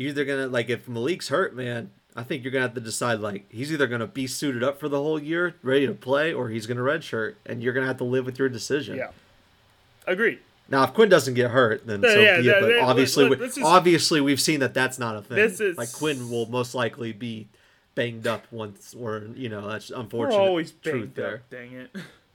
[0.00, 3.20] you're either gonna like if Maalik's hurt, man, I think you're gonna have to decide
[3.20, 6.48] like he's either gonna be suited up for the whole year, ready to play, or
[6.48, 8.96] he's gonna redshirt, and you're gonna have to live with your decision.
[8.96, 9.10] yeah,
[10.06, 10.38] agreed.
[10.70, 12.60] Now, if Quinn doesn't get hurt, then Yeah, so yeah, be yeah, it.
[12.60, 15.36] But obviously, let- we, is, obviously, we've seen that that's not a thing.
[15.36, 17.48] This is- like Quinn will most likely be
[17.94, 20.38] banged up once, or you know, that's unfortunate.
[20.40, 21.34] We're always truth banged there.
[21.34, 21.50] up.
[21.50, 21.90] Dang it.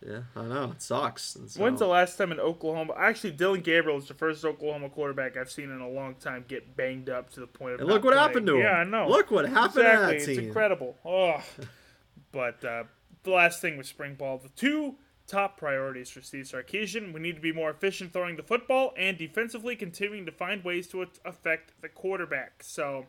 [0.07, 1.35] Yeah, I know it sucks.
[1.47, 2.93] So- When's the last time in Oklahoma?
[2.95, 6.75] Actually, Dillon Gabriel is the first Oklahoma quarterback I've seen in a long time get
[6.77, 7.79] banged up to the point of.
[7.81, 8.27] And look what playing.
[8.27, 8.61] happened to him.
[8.61, 9.07] Yeah, I know.
[9.09, 9.95] Look what happened exactly.
[9.95, 10.39] to that It's team.
[10.47, 10.95] incredible.
[11.03, 11.41] Oh,
[12.31, 12.83] but uh,
[13.23, 14.95] the last thing with spring ball, the two
[15.27, 19.17] top priorities for Steve Sarkisian: we need to be more efficient throwing the football, and
[19.17, 22.61] defensively continuing to find ways to affect the quarterback.
[22.61, 23.07] So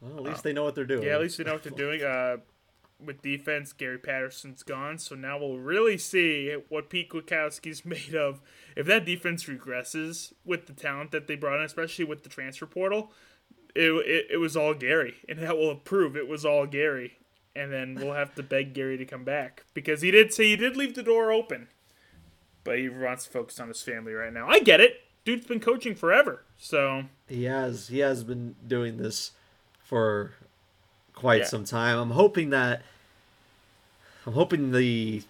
[0.00, 1.02] Well, at least they know what they're doing.
[1.02, 2.02] yeah, at least they know what they're doing.
[2.02, 2.38] Uh,
[3.04, 8.40] with defense, Gary Patterson's gone, so now we'll really see what Pete Kwiatkowski's made of.
[8.76, 12.66] If that defense regresses with the talent that they brought in, especially with the transfer
[12.66, 13.12] portal,
[13.74, 17.18] it, it, it was all Gary, and that will prove it was all Gary.
[17.54, 20.56] And then we'll have to beg Gary to come back because he did say he
[20.56, 21.68] did leave the door open,
[22.64, 24.48] but he wants to focus on his family right now.
[24.48, 25.02] I get it.
[25.26, 29.32] Dude's been coaching forever, so He has he has been doing this
[29.78, 30.32] for
[31.14, 31.46] quite Yeah.
[31.46, 31.98] some time.
[31.98, 32.82] I'm hoping that
[34.26, 35.22] I'm hoping the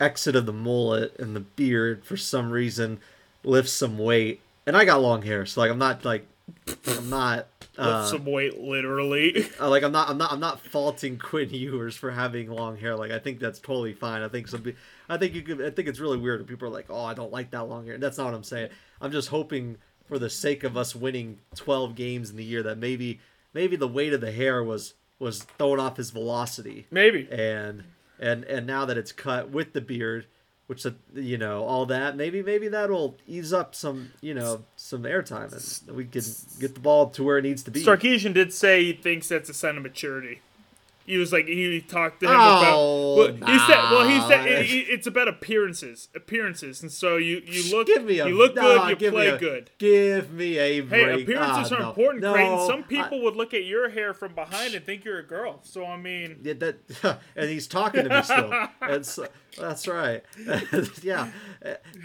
[0.00, 2.98] exit of the mullet and the beard for some reason
[3.42, 4.40] lifts some weight.
[4.66, 6.26] And I got long hair, so like I'm not like
[6.86, 7.46] I'm not
[7.78, 9.46] uh, lift some weight literally.
[9.60, 12.96] uh, like I'm not I'm not I'm not faulting Quinn Ewers for having long hair.
[12.96, 14.22] Like I think that's totally fine.
[14.22, 14.64] I think some
[15.08, 17.12] I think you could I think it's really weird when people are like, "Oh, I
[17.14, 18.70] don't like that long hair." That's not what I'm saying.
[19.02, 19.76] I'm just hoping
[20.08, 23.20] for the sake of us winning 12 games in the year that maybe
[23.52, 26.86] maybe the weight of the hair was was throwing off his velocity.
[26.90, 27.28] Maybe.
[27.30, 27.84] And
[28.18, 30.26] and and now that it's cut with the beard,
[30.66, 35.52] which you know, all that, maybe maybe that'll ease up some, you know, some airtime
[35.86, 36.22] and we can
[36.58, 37.84] get the ball to where it needs to be.
[37.84, 40.40] Sarkisian did say he thinks that's a sign of maturity.
[41.06, 43.40] He was like he talked to him Oh, about.
[43.40, 47.42] Well, he said, well, he said it, it- it's about appearances, appearances, and so you
[47.44, 49.70] you look, give me a you look nah, good, you play a- good.
[49.78, 51.02] Give me a break.
[51.16, 51.88] Hey, appearances Ah, are no.
[51.90, 52.66] important, no, Creighton.
[52.66, 55.60] Some I- people would look at your hair from behind and think you're a girl.
[55.62, 58.50] So I mean, yeah, that, and he's talking to me still.
[58.80, 59.18] That's
[59.58, 60.22] that's right.
[61.02, 61.30] yeah,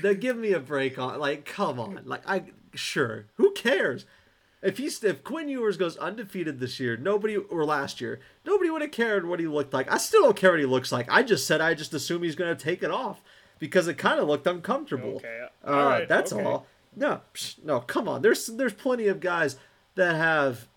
[0.01, 1.19] they give me a break on.
[1.19, 2.01] Like, come on.
[2.05, 2.43] Like, I
[2.75, 3.25] sure.
[3.35, 4.05] Who cares?
[4.61, 8.81] If he's if Quinn Ewers goes undefeated this year, nobody or last year, nobody would
[8.81, 9.91] have cared what he looked like.
[9.91, 11.07] I still don't care what he looks like.
[11.09, 13.21] I just said I just assume he's gonna take it off
[13.57, 15.15] because it kind of looked uncomfortable.
[15.17, 16.43] Okay, uh, all right, that's okay.
[16.43, 16.65] all.
[16.95, 18.21] No, psh, no, come on.
[18.21, 19.55] There's there's plenty of guys
[19.95, 20.67] that have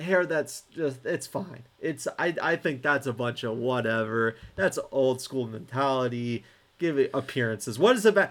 [0.00, 1.62] hair that's just it's fine.
[1.80, 4.36] It's I I think that's a bunch of whatever.
[4.56, 6.44] That's old school mentality.
[6.78, 7.78] Give it appearances.
[7.78, 8.30] What is it about?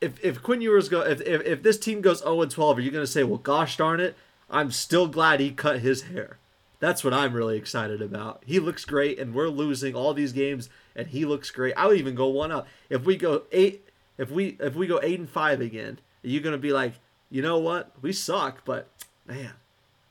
[0.00, 2.80] If if Quinn Ewers go if, if if this team goes 0 and 12, are
[2.80, 4.16] you gonna say, well, gosh darn it,
[4.50, 6.38] I'm still glad he cut his hair.
[6.80, 8.42] That's what I'm really excited about.
[8.44, 11.72] He looks great, and we're losing all these games, and he looks great.
[11.76, 12.66] I would even go one up.
[12.90, 16.40] If we go eight, if we if we go eight and five again, are you
[16.40, 16.94] gonna be like,
[17.30, 18.88] you know what, we suck, but
[19.26, 19.52] man,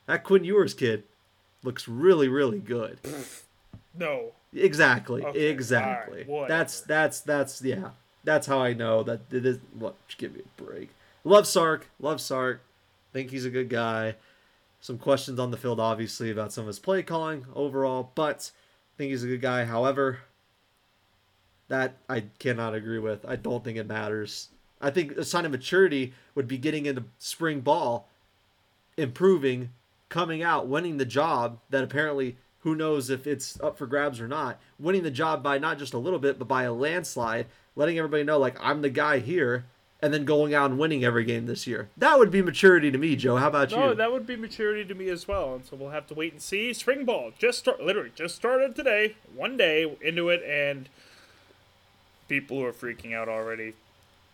[0.07, 1.03] that Quinn Ewers kid
[1.63, 2.99] looks really really good.
[3.97, 4.31] no.
[4.55, 6.25] Exactly, Okay, exactly.
[6.29, 7.89] alright, that's that's that's yeah.
[8.23, 9.59] That's how I know that it is.
[10.07, 10.89] Just give me a break.
[11.23, 11.89] Love Sark.
[11.99, 12.61] Love Sark.
[13.11, 14.15] Think he's a good guy.
[14.81, 18.51] Some questions on the field, obviously, about some of his play calling overall, but
[18.97, 19.65] think he's a good guy.
[19.65, 20.19] However,
[21.69, 23.25] that I cannot agree with.
[23.25, 24.49] I don't think it matters.
[24.81, 28.09] I think a sign of maturity would be getting into spring ball,
[28.97, 29.69] improving,
[30.09, 34.27] coming out, winning the job that apparently who knows if it's up for grabs or
[34.27, 37.97] not, winning the job by not just a little bit, but by a landslide, letting
[37.97, 39.65] everybody know like I'm the guy here,
[40.01, 41.89] and then going out and winning every game this year.
[41.97, 43.37] That would be maturity to me, Joe.
[43.37, 43.83] How about No, you?
[43.85, 45.55] No, that would be maturity to me as well.
[45.55, 46.73] And so we'll have to wait and see.
[46.73, 49.15] Spring ball just start, literally just started today.
[49.35, 50.89] One day into it, and
[52.27, 53.73] people who are freaking out already.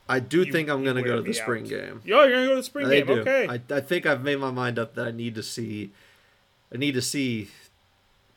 [0.08, 1.70] I do You- think I'm going to go to the spring out.
[1.70, 2.02] game.
[2.04, 3.20] Yo, you're gonna go to the spring I game, do.
[3.22, 3.48] okay?
[3.48, 5.92] I, I think I've made my mind up that I need to see,
[6.74, 7.50] I need to see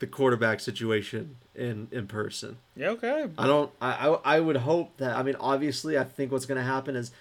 [0.02, 2.56] the quarterback situation in in person.
[2.74, 3.28] yeah, okay.
[3.38, 3.70] I don't.
[3.80, 5.16] I, I I would hope that.
[5.16, 7.12] I mean, obviously, I think what's going to happen is,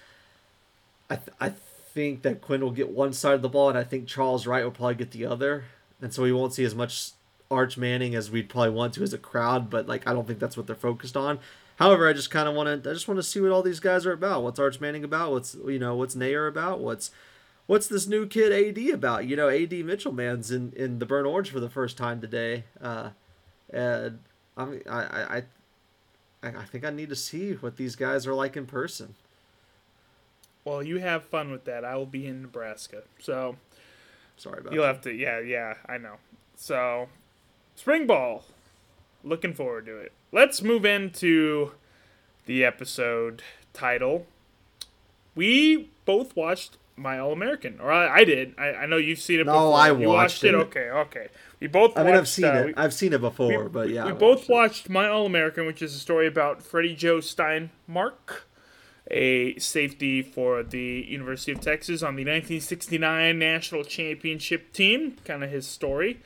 [1.08, 1.50] I th- I
[1.94, 4.64] think that Quinn will get one side of the ball, and I think Charles Wright
[4.64, 5.64] will probably get the other,
[6.00, 7.12] and so we won't see as much
[7.52, 9.70] Arch Manning as we'd probably want to as a crowd.
[9.70, 11.38] But like, I don't think that's what they're focused on.
[11.76, 12.90] However, I just kind of want to.
[12.90, 14.42] I just want to see what all these guys are about.
[14.42, 15.30] What's Arch Manning about?
[15.30, 16.80] What's you know what's Neyor about?
[16.80, 17.12] What's
[17.66, 19.26] what's this new kid AD about?
[19.26, 22.64] You know, AD Mitchell man's in in the burnt orange for the first time today,
[22.80, 23.10] uh,
[23.72, 24.18] and
[24.56, 25.42] I mean, I I
[26.42, 29.14] I think I need to see what these guys are like in person.
[30.64, 31.84] Well, you have fun with that.
[31.84, 33.56] I will be in Nebraska, so
[34.36, 34.94] Sorry about you'll that.
[34.94, 35.12] have to.
[35.12, 36.16] Yeah, yeah, I know.
[36.56, 37.08] So,
[37.74, 38.44] spring ball.
[39.24, 40.12] Looking forward to it.
[40.32, 41.72] Let's move into
[42.46, 44.26] the episode title.
[45.36, 48.54] We both watched My All American, or I, I did.
[48.56, 49.46] I, I know you've seen it.
[49.46, 49.74] No, before.
[49.76, 50.54] I You watched it.
[50.54, 50.54] it.
[50.54, 51.28] Okay, okay.
[51.60, 51.96] We both.
[51.98, 52.66] I mean, I've seen uh, it.
[52.66, 54.52] we- I've seen it before, but yeah, we I both watched it.
[54.52, 58.42] watched My All American, which is a story about Freddie Joe Steinmark,
[59.10, 65.16] a safety for the University of Texas on the 1969 national championship team.
[65.24, 66.20] Kind of his story.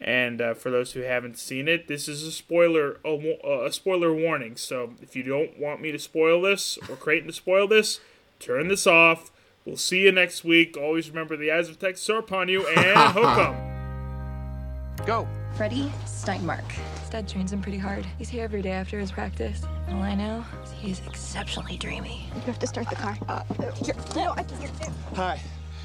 [0.00, 4.12] And uh, for those who haven't seen it, this is a spoiler a, a spoiler
[4.12, 4.56] warning.
[4.56, 8.00] So if you don't want me to spoil this or Creighton to spoil this,
[8.40, 9.30] turn this off.
[9.64, 10.76] We'll see you next week.
[10.76, 15.06] Always remember the eyes of Texas are upon you and hook 'em.
[15.06, 15.28] Go.
[15.56, 16.68] Freddie Steinmark.
[17.00, 18.06] His dad trains him pretty hard.
[18.18, 19.62] He's here every day after his practice.
[19.90, 22.26] All I know is he is exceptionally dreamy.
[22.34, 23.18] You have to start the car.
[23.28, 23.42] Uh,
[23.84, 23.94] here.
[24.16, 24.70] No, I can.
[25.14, 25.38] Hi.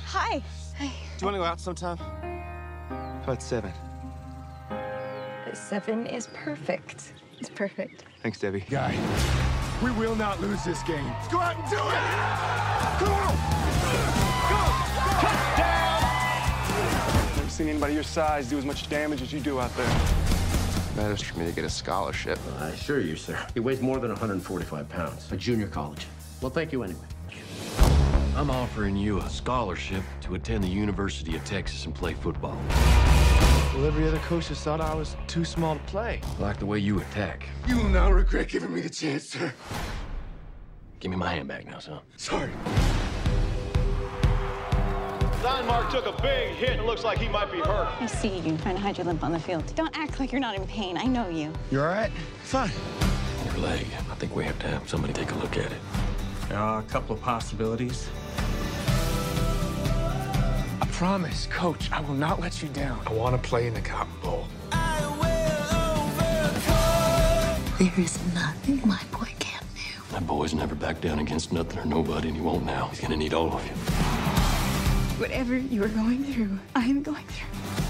[0.06, 0.42] Hi.
[0.80, 1.98] Do you want to go out sometime?
[1.98, 3.74] How about seven?
[5.54, 7.13] Seven is perfect.
[7.40, 8.06] It's perfect.
[8.24, 8.62] Thanks, Debbie.
[8.70, 8.96] Guy,
[9.82, 11.06] we will not lose this game.
[11.06, 11.82] Let's go out and do it!
[13.00, 13.36] Come on!
[17.38, 19.88] Never seen anybody your size do as much damage as you do out there.
[20.96, 22.40] Matters for me to get a scholarship.
[22.60, 23.38] I assure you, sir.
[23.54, 25.32] He weighs more than 145 pounds.
[25.32, 26.08] A junior college.
[26.42, 27.06] Well, thank you anyway.
[28.36, 32.58] I'm offering you a scholarship to attend the University of Texas and play football.
[33.74, 36.22] Well, every other coach has thought I was too small to play.
[36.24, 37.48] I like the way you attack.
[37.68, 39.54] You will not regret giving me the chance, sir.
[41.00, 42.00] Give me my hand back now, son.
[42.16, 42.50] Sorry.
[45.42, 47.88] Steinmark took a big hit and looks like he might be hurt.
[48.02, 49.72] I see you trying to hide your limp on the field.
[49.76, 50.98] Don't act like you're not in pain.
[50.98, 51.54] I know you.
[51.70, 52.12] You all right?
[52.44, 52.72] Fine.
[53.46, 53.86] Your leg.
[54.10, 55.82] I think we have to have somebody take a look at it.
[56.50, 58.10] There are a couple of possibilities.
[60.80, 63.02] I promise, coach, I will not let you down.
[63.08, 64.48] I want to play in the Cotton Bowl.
[67.80, 70.02] There is nothing my boy can't do.
[70.12, 72.88] That boy's never backed down against nothing or nobody, and he won't now.
[72.88, 73.74] He's gonna need all of you.
[75.20, 77.48] Whatever you are going through, I am going through.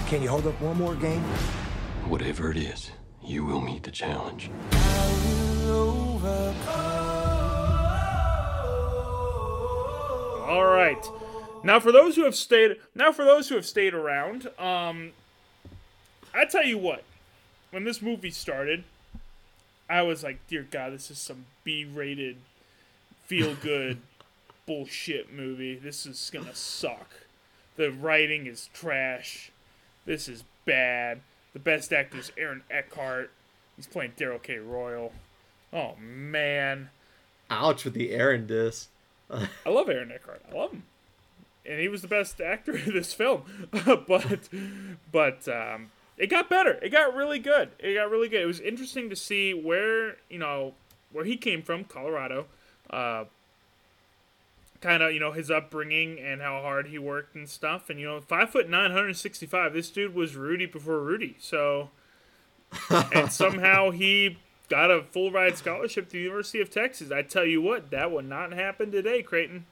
[0.08, 1.22] Can you hold up one more game?
[2.06, 2.90] Whatever it is,
[3.22, 4.50] you will meet the challenge.
[10.48, 11.17] All right.
[11.64, 15.12] Now for those who have stayed now for those who have stayed around, um
[16.34, 17.04] I tell you what.
[17.70, 18.84] When this movie started,
[19.90, 22.36] I was like, "Dear god, this is some B-rated
[23.26, 23.98] feel good
[24.66, 25.76] bullshit movie.
[25.76, 27.10] This is going to suck.
[27.76, 29.50] The writing is trash.
[30.06, 31.20] This is bad.
[31.52, 33.30] The best actor is Aaron Eckhart.
[33.76, 34.58] He's playing Darrell K.
[34.58, 35.12] Royal.
[35.72, 36.90] Oh man.
[37.50, 38.88] Ouch with the Aaron diss.
[39.30, 40.42] I love Aaron Eckhart.
[40.50, 40.84] I love him,
[41.68, 43.42] and he was the best actor in this film.
[44.06, 44.48] but,
[45.12, 46.72] but um, it got better.
[46.82, 47.70] It got really good.
[47.78, 48.42] It got really good.
[48.42, 50.74] It was interesting to see where you know
[51.12, 52.46] where he came from, Colorado.
[52.90, 53.24] Uh,
[54.80, 57.90] kind of you know his upbringing and how hard he worked and stuff.
[57.90, 59.72] And you know, five foot nine, 165.
[59.72, 61.36] This dude was Rudy before Rudy.
[61.38, 61.90] So,
[62.90, 67.10] and somehow he got a full ride scholarship to the University of Texas.
[67.10, 69.66] I tell you what, that would not happen today, Creighton.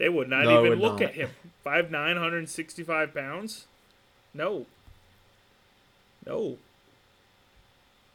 [0.00, 1.10] They would not No, even would look not.
[1.10, 1.28] at him.
[1.62, 3.66] Five nine hundred sixty-five pounds.
[4.32, 4.64] No.
[6.26, 6.56] No.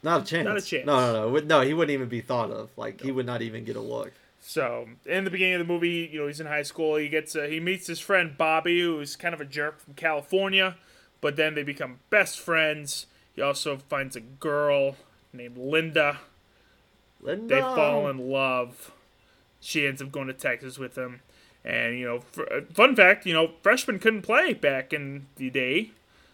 [0.01, 0.45] Not a chance.
[0.45, 0.85] Not a chance.
[0.87, 1.39] No, no, no.
[1.41, 2.71] No, he wouldn't even be thought of.
[2.75, 4.13] Like he would not even get a look.
[4.41, 6.95] So in the beginning of the movie, you know, he's in high school.
[6.95, 10.77] He gets uh, he meets his friend Bobby, who's kind of a jerk from California,
[11.21, 13.05] but then they become best friends.
[13.35, 14.95] He also finds a girl
[15.31, 16.17] named Linda.
[17.21, 17.53] Linda.
[17.53, 18.91] They fall in love.
[19.61, 21.21] She ends up going to Texas with him.
[21.65, 25.91] And you know, uh, fun fact, you know, freshmen couldn't play back in the day.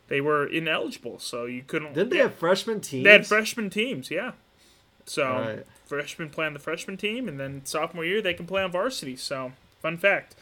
[0.10, 1.94] They were ineligible, so you couldn't.
[1.94, 2.24] Didn't they yeah.
[2.24, 3.06] have freshman teams?
[3.06, 4.34] They had freshman teams, yeah.
[5.06, 5.66] So Right.
[5.86, 9.16] freshmen play on the freshman team, and then sophomore year they can play on varsity.
[9.16, 10.36] So fun fact.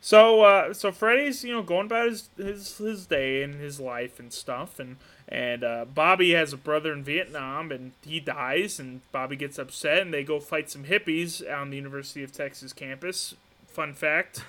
[0.00, 4.18] So uh, so Freddie's you know going about his, his his day and his life
[4.18, 4.96] and stuff, and
[5.28, 10.00] and uh, Bobby has a brother in Vietnam, and he dies, and Bobby gets upset,
[10.00, 13.36] and they go fight some hippies on the University of Texas campus.
[13.72, 14.44] Fun fact.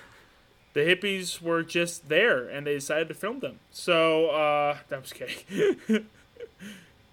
[0.74, 3.60] The hippies were just there, and they decided to film them.
[3.70, 6.06] So, uh, I'm just kidding.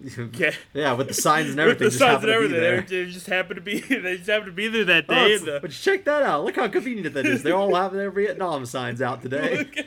[0.00, 0.50] Yeah.
[0.74, 1.84] yeah, with the signs and With everything.
[1.84, 3.04] the just signs happened and to be everything, there.
[3.04, 5.34] they just happened to be they just happened to be there that Oh, day.
[5.36, 6.44] and the, but check that out.
[6.44, 7.44] Look how convenient that is.
[7.44, 9.58] They all have their Vietnam signs out today.
[9.58, 9.86] Look at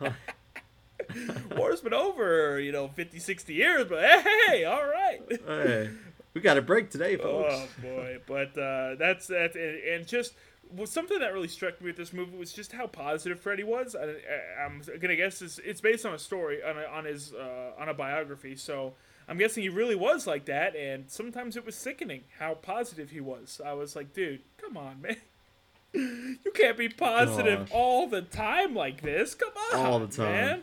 [0.00, 1.56] that.
[1.56, 5.20] War's been over, you know, 50, 60 years, but hey, all right.
[5.46, 5.90] hey,
[6.34, 7.54] we got a break today, folks.
[7.54, 10.32] Oh boy, but uh, that's that, and, and just
[10.74, 13.94] was something that really struck me with this movie was just how positive Freddie was.
[13.94, 14.14] I,
[14.64, 17.88] I'm gonna guess it's, it's based on a story on a, on his uh, on
[17.88, 18.94] a biography, so
[19.28, 20.74] I'm guessing he really was like that.
[20.76, 23.60] And sometimes it was sickening how positive he was.
[23.64, 25.16] I was like, dude, come on, man.
[25.94, 27.68] You can't be positive Gosh.
[27.70, 29.34] all the time like this.
[29.34, 30.26] Come on, All the time.
[30.32, 30.62] man.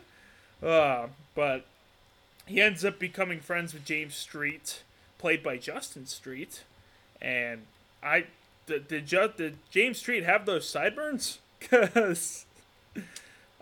[0.60, 1.06] Uh,
[1.36, 1.64] but
[2.46, 4.82] he ends up becoming friends with James Street,
[5.18, 6.64] played by Juston Street,
[7.22, 7.62] and
[8.02, 8.24] I
[8.70, 11.38] did did, did James Street have those sideburns?
[11.60, 12.46] Cause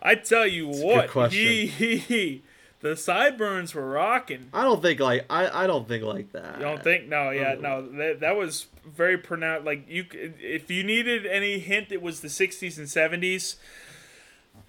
[0.01, 1.39] I tell you good what, question.
[1.39, 2.43] he, he
[2.81, 4.49] the sideburns were rocking.
[4.53, 6.57] I don't think like I, I don't think like that.
[6.57, 7.09] You don't think?
[7.09, 7.81] No, yeah, no.
[7.81, 9.65] That, that was very pronounced.
[9.65, 13.55] Like you, if you needed any hint, it was the '60s and '70s.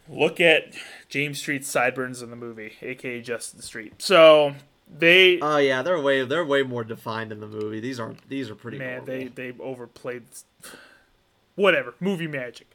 [0.08, 0.74] Look at
[1.08, 4.02] James Street's sideburns in the movie, aka Juston Street.
[4.02, 4.56] So
[4.98, 7.80] they, Oh yeah, they're way they're way more defined in the movie.
[7.80, 8.78] These aren't these are pretty.
[8.78, 9.06] man, normal.
[9.06, 10.24] they they overplayed.
[11.54, 12.68] Whatever, movie magic.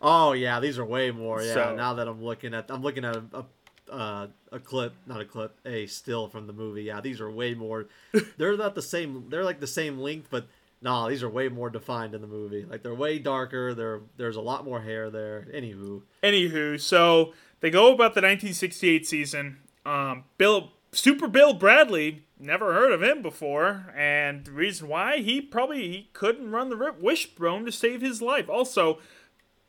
[0.00, 1.42] Oh yeah, these are way more.
[1.42, 1.54] Yeah.
[1.54, 5.20] So- now that I'm looking at I'm looking at a a, uh, a clip, not
[5.20, 6.82] a clip, a still from the movie.
[6.84, 7.86] Yeah, these are way more.
[8.36, 9.26] they're not the same.
[9.28, 10.46] They're like the same length, but
[10.80, 12.64] nah, these are way more defined in the movie.
[12.68, 13.74] Like they're way darker.
[13.74, 15.46] There there's a lot more hair there.
[15.54, 19.58] Anywho, Anywho, so they go about the 1968 season.
[19.86, 25.40] Um, Bill, Super Bill Bradley, never heard of him before, and the reason why he
[25.40, 28.50] probably he couldn't run the rip wishbone to save his life.
[28.50, 28.98] Also,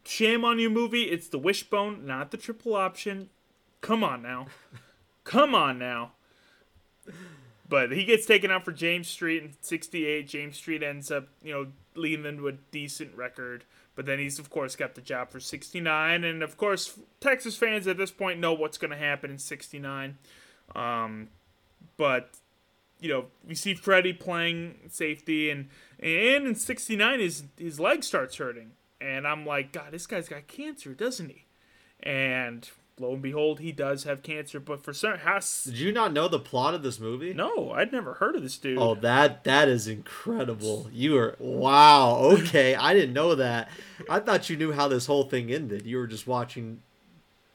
[0.03, 1.03] shame on you, movie.
[1.03, 3.30] It's the wishbone, not the triple option.
[3.80, 4.47] Come on now,
[5.24, 6.11] come on now.
[7.69, 10.28] But he gets taken out for James Street in '68.
[10.28, 13.63] James Street ends up, you know, leading them to a decent record.
[13.95, 17.88] But then he's, of course, got the job for '69, and of course, Texas fans
[17.88, 20.17] at this point know what's going to happen in '69.
[20.76, 21.30] Um,
[21.97, 22.32] but
[22.99, 25.69] you know, we see Freddie playing safety, and
[25.99, 28.71] and in '69 his his leg starts hurting,
[29.01, 31.45] and I'm like, God, this guy's got cancer, doesn't he?
[32.01, 32.69] And
[32.99, 34.59] lo and behold, he does have cancer.
[34.59, 37.34] But for some, has did you not know the plot of this movie?
[37.34, 38.78] no, I'd never heard of this dude.
[38.78, 40.88] Oh, that that is incredible.
[40.91, 42.19] You are wow.
[42.34, 43.69] Okay, I didn't know that.
[44.09, 45.86] I thought you knew how this whole thing ended.
[45.86, 46.82] You were just watching.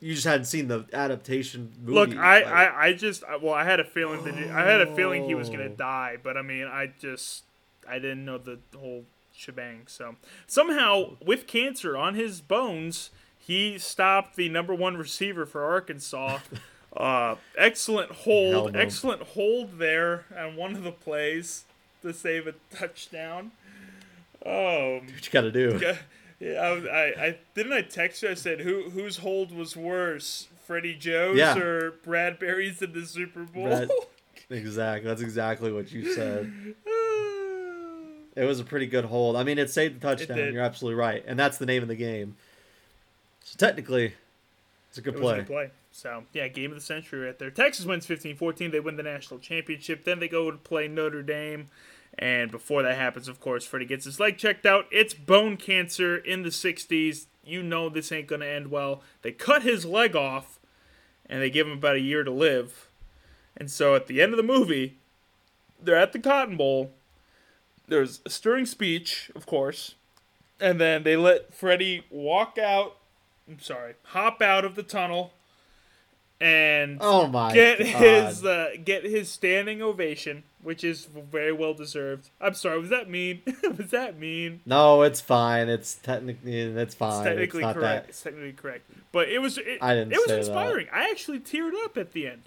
[0.00, 1.92] You just hadn't seen the adaptation movie.
[1.92, 4.94] Look, I, like- I, I just, well, I had a feeling that I had a
[4.94, 5.52] feeling he was Oh.
[5.52, 7.42] gonna die, but I mean, I just,
[7.88, 9.82] I didn't know the whole shebang.
[9.88, 10.14] So
[10.46, 16.38] somehow, with cancer on his bones, he stopped the number one receiver for Arkansas.
[16.96, 18.76] Uh, excellent hold, him.
[18.80, 21.64] excellent hold there on one of the plays
[22.02, 23.52] to save a touchdown.
[24.44, 25.78] Oh, what you got to do.
[26.40, 28.30] yeah, I, I, didn't I text you.
[28.30, 31.56] I said who whose hold was worse, Freddie Joe's Yeah.
[31.58, 33.64] or Bradberry's in the Super Bowl?
[33.66, 33.90] Brad-
[34.50, 35.06] Exactly.
[35.08, 36.74] That's exactly what you said.
[38.36, 39.34] It was a pretty good hold.
[39.34, 40.52] I mean, it saved the touchdown.
[40.52, 42.36] You're absolutely right, and that's the name of the game.
[43.42, 44.14] So technically,
[44.90, 45.34] it's a good it play.
[45.34, 45.70] a good play.
[45.90, 47.50] So yeah, game of the century right there.
[47.50, 48.70] Texas wins 15-14.
[48.70, 50.04] They win the national championship.
[50.04, 51.66] Then they go to play Notre Dame.
[52.18, 54.86] And before that happens, of course, Freddie gets his leg checked out.
[54.90, 57.26] It's bone cancer in the 60s.
[57.44, 59.02] You know this ain't going to end well.
[59.22, 60.58] They cut his leg off,
[61.26, 62.88] and they give him about a year to live.
[63.56, 64.96] And so at the end of the movie,
[65.80, 66.90] they're at the Cotton Bowl.
[67.86, 69.94] There's a stirring speech, of course.
[70.60, 72.96] And then they let Freddie walk out.
[73.48, 75.32] I'm sorry, hop out of the tunnel
[76.40, 77.86] and Oh my get God.
[77.86, 82.30] his uh, get his standing ovation, which is very well deserved.
[82.40, 83.42] I'm sorry, was that mean?
[83.76, 84.60] was that mean?
[84.66, 85.68] No, it's fine.
[85.68, 87.18] It's technically it's fine.
[87.18, 88.04] It's technically not correct.
[88.04, 88.10] that.
[88.10, 88.90] It's technically correct.
[89.12, 90.38] But it was it, I didn't it was say that.
[90.40, 90.86] inspiring.
[90.92, 92.42] I actually teared up at the end.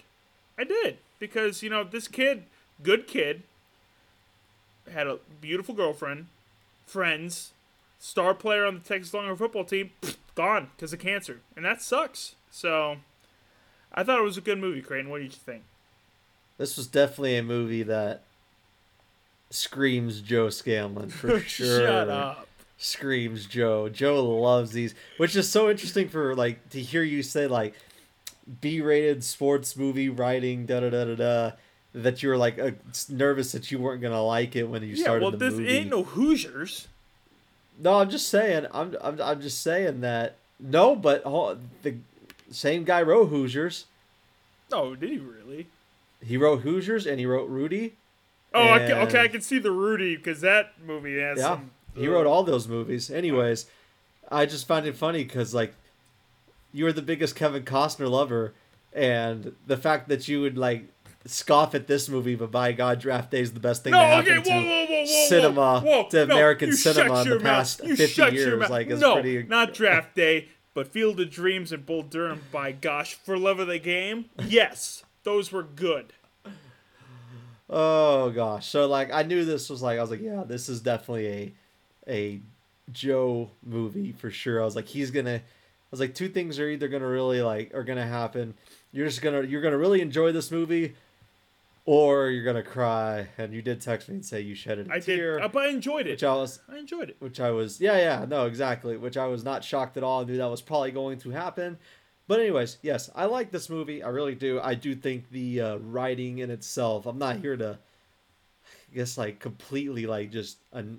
[0.58, 2.44] I did because you know this kid,
[2.82, 3.42] good kid,
[4.92, 6.26] had a beautiful girlfriend,
[6.86, 7.52] friends,
[7.98, 9.90] star player on the Texas Longhorn football team,
[10.34, 12.34] gone because of cancer, and that sucks.
[12.50, 12.98] So,
[13.94, 15.10] I thought it was a good movie, Creighton.
[15.10, 15.62] What did you think?
[16.62, 18.22] This was definitely a movie that
[19.50, 21.86] screams Joe Scanlon for sure.
[21.86, 22.46] Shut up.
[22.78, 23.88] Screams Joe.
[23.88, 27.74] Joe loves these, which is so interesting for like to hear you say like
[28.60, 31.50] B-rated sports movie writing da da da da da.
[31.94, 32.70] That you were like uh,
[33.08, 35.68] nervous that you weren't gonna like it when you Yeah, started well, the this movie.
[35.68, 36.86] ain't no Hoosiers.
[37.76, 38.66] No, I'm just saying.
[38.72, 40.36] I'm I'm, I'm just saying that.
[40.60, 41.96] No, but ho- the
[42.52, 43.86] same guy wrote Hoosiers.
[44.70, 45.66] Oh, did he really?
[46.22, 47.96] He wrote Hoosiers and he wrote Rudy.
[48.54, 51.44] Oh, I can, And- okay, I can see the Rudy because that movie has Yeah,
[51.44, 51.70] some.
[51.96, 53.10] he wrote all those movies.
[53.10, 53.66] Anyways,
[54.30, 55.74] I just find it funny because like
[56.72, 58.54] you were the biggest Kevin Costner lover,
[58.92, 60.84] and the fact that you would like
[61.24, 64.18] scoff at this movie, but by God, Draft Day is the best thing No, that
[64.24, 67.82] okay, happened whoa, to whoa, whoa, whoa, cinema, to no, American cinema in the past.
[67.84, 68.58] You fifty shut years.
[68.60, 68.70] mouth.
[68.70, 69.42] Like it's no, pretty.
[69.44, 72.42] not Draft Day, but Field of Dreams and Bull Durham.
[72.52, 76.12] By gosh, for love of the game, yes, those were good.
[77.70, 78.68] Oh gosh.
[78.68, 81.52] So like I knew this was like I was like, yeah, this is definitely a
[82.08, 82.40] a
[82.92, 84.60] Joe movie for sure.
[84.60, 87.74] I was like, he's gonna I was like, two things are either gonna really like
[87.74, 88.54] are gonna happen.
[88.92, 90.94] You're just gonna you're gonna really enjoy this movie
[91.86, 93.28] or you're gonna cry.
[93.38, 95.38] And you did text me and say you shed a I tear.
[95.38, 96.10] I did, but I enjoyed it.
[96.10, 97.16] Which I was I enjoyed it.
[97.20, 98.98] which I was yeah, yeah, no, exactly.
[98.98, 100.20] Which I was not shocked at all.
[100.20, 101.78] I knew that was probably going to happen.
[102.32, 104.02] But anyways, yes, I like this movie.
[104.02, 104.58] I really do.
[104.58, 107.04] I do think the uh, writing in itself.
[107.04, 107.78] I'm not here to,
[108.64, 110.56] I guess, like completely like just.
[110.72, 110.98] An,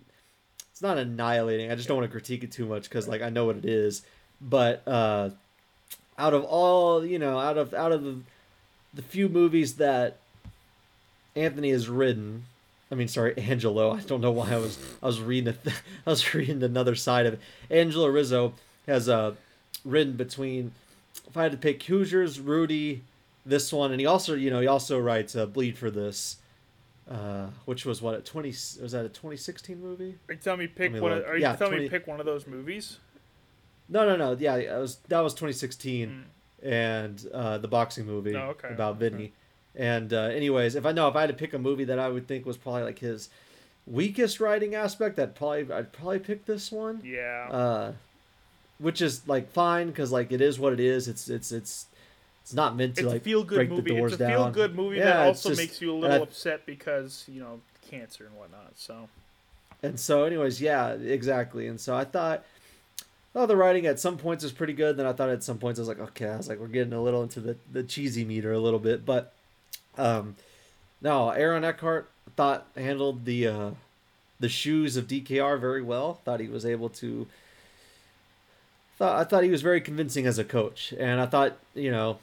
[0.69, 1.71] it's not annihilating.
[1.71, 3.65] I just don't want to critique it too much because like I know what it
[3.65, 4.03] is.
[4.41, 5.31] But uh,
[6.19, 8.19] out of all you know, out of out of the
[8.93, 10.17] the few movies that
[11.35, 12.45] Anthony has written,
[12.91, 13.91] I mean, sorry, Angelo.
[13.91, 15.55] I don't know why I was I was reading
[16.05, 17.39] I was reading another side of it.
[17.71, 18.53] Angelo Pizzo
[18.85, 19.33] has uh,
[19.83, 20.73] written between.
[21.33, 23.01] If I had to pick Hoosiers, Rudy,
[23.43, 26.37] this one, and he also you know he also writes uh, Bleed for This,
[27.09, 30.19] uh, which was what a twenty was that a twenty sixteen movie?
[30.29, 31.11] Are you telling me pick one?
[31.11, 32.99] Of, are you Yeah, telling 20 me pick one of those movies?
[33.89, 34.37] No, no, no.
[34.39, 36.23] Yeah, it was that was 2016,
[36.61, 38.35] and uh, the boxing movie.
[38.35, 38.69] Oh, okay.
[38.69, 39.33] about Vinny.
[39.75, 42.09] And uh, anyways, if I know if I had to pick a movie that I
[42.09, 43.29] would think was probably like his
[43.87, 47.01] weakest writing aspect, that probably I'd probably pick this one.
[47.03, 47.47] Yeah.
[47.49, 47.93] Uh,
[48.83, 51.07] which is like fine because like it is what it is.
[51.07, 51.87] It's it's it's
[52.43, 53.81] it's not meant to it's like a feel good break movie.
[53.91, 56.17] the doors It's a feel good movie Yeah, that also just- makes you a little
[56.17, 58.73] I- upset because you know cancer and whatnot.
[58.75, 59.09] So
[59.81, 61.67] And so, anyways, yeah, exactly.
[61.67, 62.43] And so I thought,
[63.35, 64.95] oh, the writing at some points is pretty good.
[64.97, 66.93] Then I thought at some points I was like, okay, I was like, we're getting
[66.93, 69.05] a little into the, the cheesy meter a little bit.
[69.05, 69.33] But
[69.97, 70.35] um,
[71.01, 73.69] no, Aaron Eckhart thought handled the uh,
[74.39, 76.15] the shoes of DKR very well.
[76.25, 77.27] Thought he was able to.
[78.97, 82.19] Thought I thought he was very convincing as a coach, and I thought you know,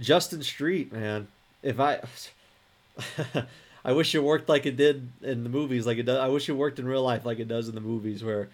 [0.00, 1.28] Juston Street, man,
[1.62, 2.00] if I.
[3.84, 6.18] I wish it worked like it did in the movies, like it does.
[6.18, 8.48] I wish it worked in real life like it does in the movies, where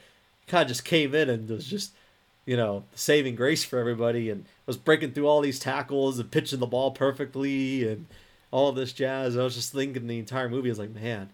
[0.47, 1.93] kind of just came in and was just,
[2.47, 6.61] you know, saving grace for everybody and was breaking through all these tackles and pitching
[6.61, 8.07] the ball perfectly and
[8.51, 9.37] all this jazz.
[9.37, 10.69] I was just thinking the entire movie.
[10.69, 11.31] I was like, man,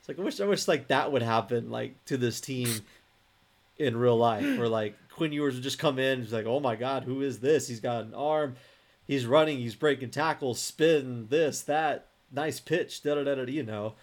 [0.00, 2.68] it's like I wish I wish like that would happen like to this team
[3.78, 6.76] in real life, where like Quinn Ewers would just come in, he's like, oh my
[6.76, 7.68] god, who is this?
[7.68, 8.56] He's got an arm,
[9.06, 13.50] he's running, he's breaking tackles, spin, this, that, nice pitch, da da da da.
[13.50, 13.94] You know,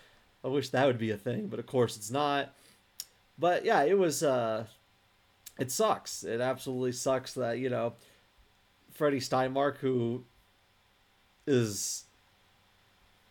[0.44, 2.54] I wish that would be a thing, but of course it's not.
[3.38, 4.24] But yeah, it was.
[4.24, 4.66] uh
[5.60, 6.24] It sucks.
[6.24, 7.94] It absolutely sucks that you know,
[8.94, 10.24] Freddie Steinmark, who
[11.46, 12.06] is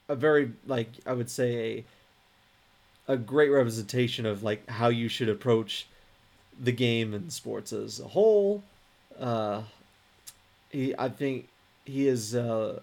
[0.08, 1.84] a very like I would say
[3.08, 5.86] a a great representation of like how you should approach
[6.62, 8.62] the game and sports as a whole.
[9.18, 9.62] Uh,
[10.70, 11.48] he, I think,
[11.84, 12.80] he is uh,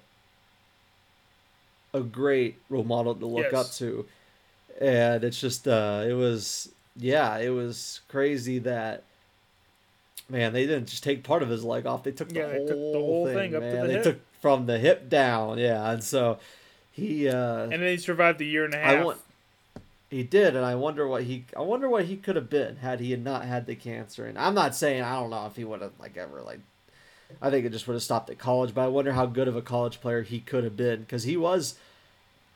[1.94, 3.54] a great role model to look Yes.
[3.54, 4.06] up to,
[4.82, 9.04] and it's just uh, it was yeah, it was crazy that.
[10.30, 12.58] Man, they didn't just take part of his leg off; they took the, Yeah, they
[12.58, 13.82] whole, took the whole thing, thing up to man.
[13.84, 14.04] the they hip.
[14.04, 16.38] took from the hip down, yeah, and so
[16.92, 17.30] he.
[17.30, 19.18] uh and then he survived a year and a half.
[20.10, 21.46] He did, and I wonder what he.
[21.56, 24.26] I wonder what he could have been had he had not had the cancer.
[24.26, 26.60] And I'm not saying I don't know if he would have like ever like.
[27.42, 29.58] I think it just would have stopped at college, but I wonder how good of
[29.58, 31.76] a college player he could have been because he was,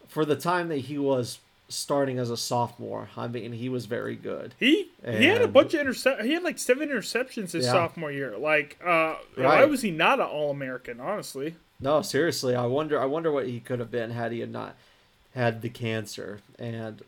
[0.07, 3.09] for the time that he was starting as a sophomore.
[3.17, 4.53] I mean, he was very good.
[4.57, 6.23] He he had a bunch of intercept.
[6.23, 7.71] He had like seven interceptions his Yeah.
[7.73, 8.37] sophomore year.
[8.37, 11.01] Like, uh, why was he not an All American?
[11.01, 13.01] Honestly, No, seriously, I wonder.
[13.01, 14.75] I wonder what he could have been had he had not
[15.35, 16.39] had the cancer.
[16.57, 17.01] And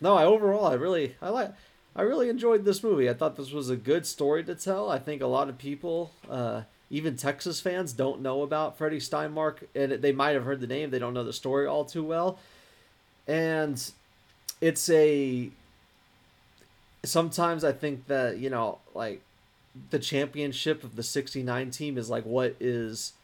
[0.00, 1.52] no, I overall, I really, I like,
[1.94, 3.08] I really enjoyed this movie.
[3.08, 4.90] I thought this was a good story to tell.
[4.90, 9.64] I think a lot of people, uh, even Texas fans, don't know about Freddie Steinmark,
[9.74, 10.90] and they might have heard the name.
[10.90, 12.38] They don't know the story all too well.
[13.26, 13.82] And
[14.60, 15.50] it's a.
[17.02, 19.22] Sometimes I think that you know, like,
[19.90, 23.14] the championship of the '69 team is like what is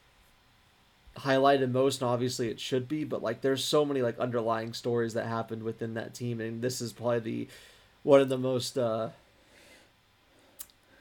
[1.17, 5.15] highlighted most and obviously it should be but like there's so many like underlying stories
[5.15, 7.49] that happened within that team and this is probably the
[8.03, 9.11] one of the most uh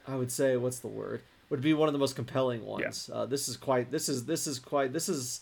[0.06, 3.24] i would say what's the word would be one of the most compelling ones uh
[3.24, 5.40] this is quite this is this is quite this is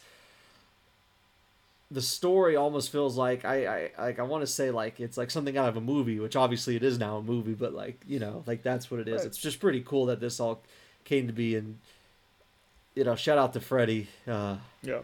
[1.90, 5.30] the story almost feels like I, I like I want to say like it's like
[5.30, 8.20] something out of a movie, which obviously it is now a movie, but like you
[8.20, 9.18] know like that's what it is.
[9.18, 9.26] Right.
[9.26, 10.62] It's just pretty cool that this all
[11.04, 11.78] came to be, and
[12.94, 14.08] you know shout out to Freddie.
[14.26, 15.00] Uh, Yeah.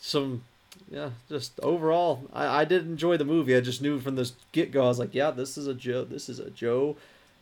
[0.00, 0.42] some
[0.90, 3.54] yeah, just overall, I, I did enjoy the movie.
[3.56, 6.04] I just knew from the get go, I was like, yeah, this is a Joe,
[6.04, 6.96] this is a Joe,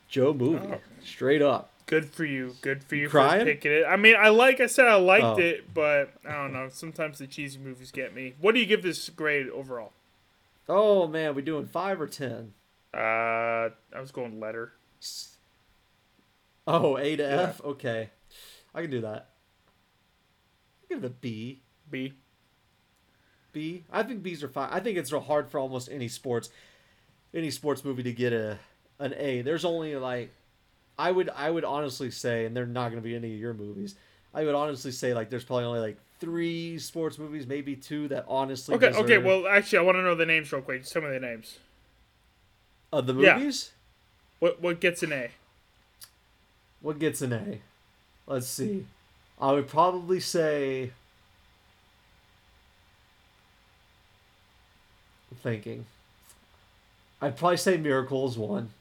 [0.07, 0.79] Joe movie, Oh.
[1.03, 1.71] straight up.
[1.87, 2.55] Good for you.
[2.61, 3.39] Good for you Crying?
[3.39, 3.85] for picking it.
[3.87, 5.37] I mean, I like I said, I liked Oh.
[5.39, 6.69] it, but I don't know.
[6.69, 8.35] Sometimes the cheesy movies get me.
[8.39, 9.93] What do you give this grade overall?
[10.67, 12.53] Oh man, we doing five or ten?
[12.93, 14.73] Uh, I was going letter.
[16.67, 17.41] Oh, A to Yeah.
[17.41, 17.61] F.
[17.63, 18.09] Okay,
[18.75, 19.28] I can do that.
[20.89, 21.61] Give it a B.
[21.89, 22.13] B.
[23.53, 23.83] B.
[23.91, 24.69] I think B's are fine.
[24.71, 26.49] I think it's real hard for almost any sports,
[27.33, 28.57] any sports movie to get a
[28.99, 29.41] an A.
[29.41, 30.31] There's only like,
[30.97, 33.53] I would I would honestly say, and they're not going to be any of your
[33.53, 33.95] movies.
[34.33, 38.25] I would honestly say like there's probably only like three sports movies, maybe two that
[38.27, 38.75] honestly.
[38.75, 38.89] Okay.
[38.93, 39.17] Okay.
[39.17, 40.81] Well, actually, I want to know the names real quick.
[40.81, 41.57] Just tell me the names.
[42.91, 43.71] of the movies.
[43.71, 43.75] yeah.
[44.39, 45.29] What What gets an A?
[46.81, 47.61] What gets an A?
[48.27, 48.85] Let's see.
[49.39, 50.91] I would probably say.
[55.31, 55.85] I'm thinking.
[57.21, 58.71] I'd probably say Miracle is one.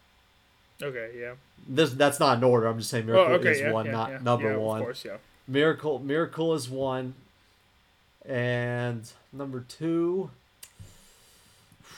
[0.83, 1.11] Okay.
[1.19, 1.35] Yeah.
[1.69, 2.67] This that's not in order.
[2.67, 3.51] I'm just saying oh, Miracle oh, okay.
[3.51, 4.19] is yeah, one, yeah, not yeah.
[4.23, 4.81] number one.
[4.81, 5.05] Of course.
[5.05, 5.19] Yeah.
[5.47, 7.15] Miracle Miracle is one.
[8.25, 10.31] And number two.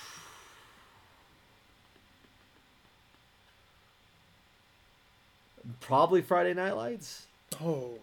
[5.80, 7.26] Probably Friday Night Lights.
[7.62, 7.94] Oh.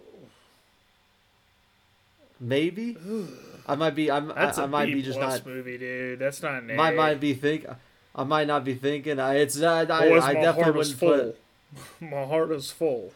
[2.40, 2.98] Maybe.
[3.66, 4.10] I might be.
[4.10, 4.28] I'm.
[4.30, 5.46] That's I, a I might B be just not.
[5.46, 6.20] movie, dude.
[6.20, 6.76] That's not an A.
[6.76, 7.66] Might might be think.
[8.16, 9.20] I might not be thinking.
[9.20, 9.62] I, it's.
[9.62, 11.36] Uh, I, I my definitely heart was wouldn't
[11.72, 11.80] full.
[12.00, 12.02] put.
[12.12, 13.12] my heart is full.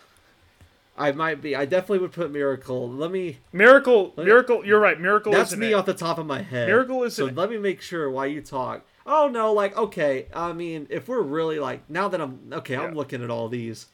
[0.97, 1.55] I might be.
[1.55, 2.89] I definitely would put Miracle.
[2.89, 3.37] Let me.
[3.53, 4.65] Miracle, Let- miracle.
[4.65, 4.99] You're right.
[4.99, 6.67] Miracle That's me off the top of my head.
[6.67, 8.85] Miracle is So let me make sure while you talk.
[9.05, 10.27] Oh no, like okay.
[10.33, 13.87] I mean, if we're really like now that I'm okay, I'm looking at all these.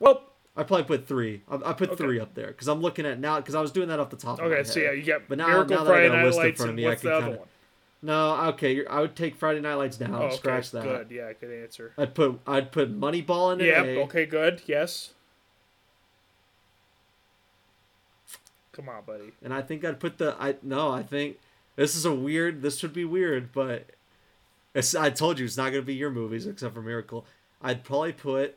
[0.00, 0.24] Well,
[0.54, 1.42] I probably put three.
[1.48, 2.04] I, I put Okay.
[2.04, 4.16] three up there because I'm looking at now because I was doing that off the
[4.16, 4.38] top.
[4.38, 4.64] of my okay.
[4.64, 6.38] So yeah, you got But now, Miracle now that I Friday got a Night list
[6.38, 7.48] in Lights front of and me, I what's can the other kinda- one?
[8.04, 8.72] No, okay.
[8.74, 10.14] you're- I would take Friday Night Lights down.
[10.14, 10.36] Oh, okay.
[10.36, 10.82] Scratch that.
[10.82, 11.10] Good.
[11.10, 11.92] Yeah, good answer.
[11.96, 14.02] I'd put I'd put Moneyball in an Yeah.
[14.02, 14.26] Okay.
[14.26, 14.60] Good.
[14.66, 15.14] Yes.
[18.72, 19.32] Come on, buddy.
[19.42, 21.38] And I think I'd put the I no, I think
[21.76, 23.86] this is a weird this should be weird, but
[24.74, 27.26] it's I told you it's not gonna be your movies except for Miracle.
[27.60, 28.56] I'd probably put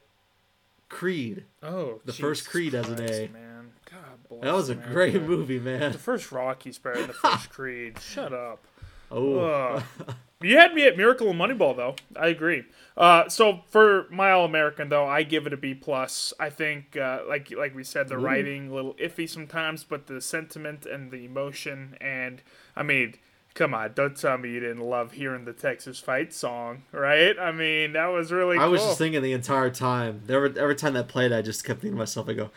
[0.89, 1.45] Creed.
[1.63, 3.27] Oh, The first Jesus Creed as an A.
[3.27, 4.93] Man, God bless That was a America.
[4.93, 5.91] great movie, man.
[5.91, 7.99] The first Rocky's better than the first Creed.
[7.99, 8.65] Shut up.
[9.11, 9.39] Oh.
[9.39, 9.83] Ugh.
[10.41, 11.95] you had me at Miracle and Moneyball, though.
[12.19, 12.63] I agree.
[12.97, 16.33] Uh, so for my All American, though, I give it a B plus.
[16.39, 18.19] I think, uh, like like we said, the Ooh.
[18.19, 22.41] writing a little iffy sometimes, but the sentiment and the emotion, and
[22.75, 23.15] I mean,
[23.55, 27.37] come on, don't tell me you didn't love hearing the Texas Fight song, right?
[27.39, 28.57] I mean, that was really.
[28.59, 30.21] I was just thinking the entire time.
[30.29, 32.51] Were, every time that played, I just kept thinking to myself, I go,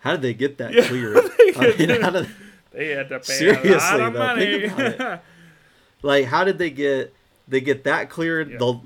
[0.00, 1.14] how did they get that Yeah, cleared?
[1.38, 2.28] they I mean, how did,
[2.72, 4.46] They had to pay Seriously, a lot of though, money.
[4.60, 5.20] think about it.
[6.02, 7.14] like how did they get
[7.48, 8.80] they get that cleared the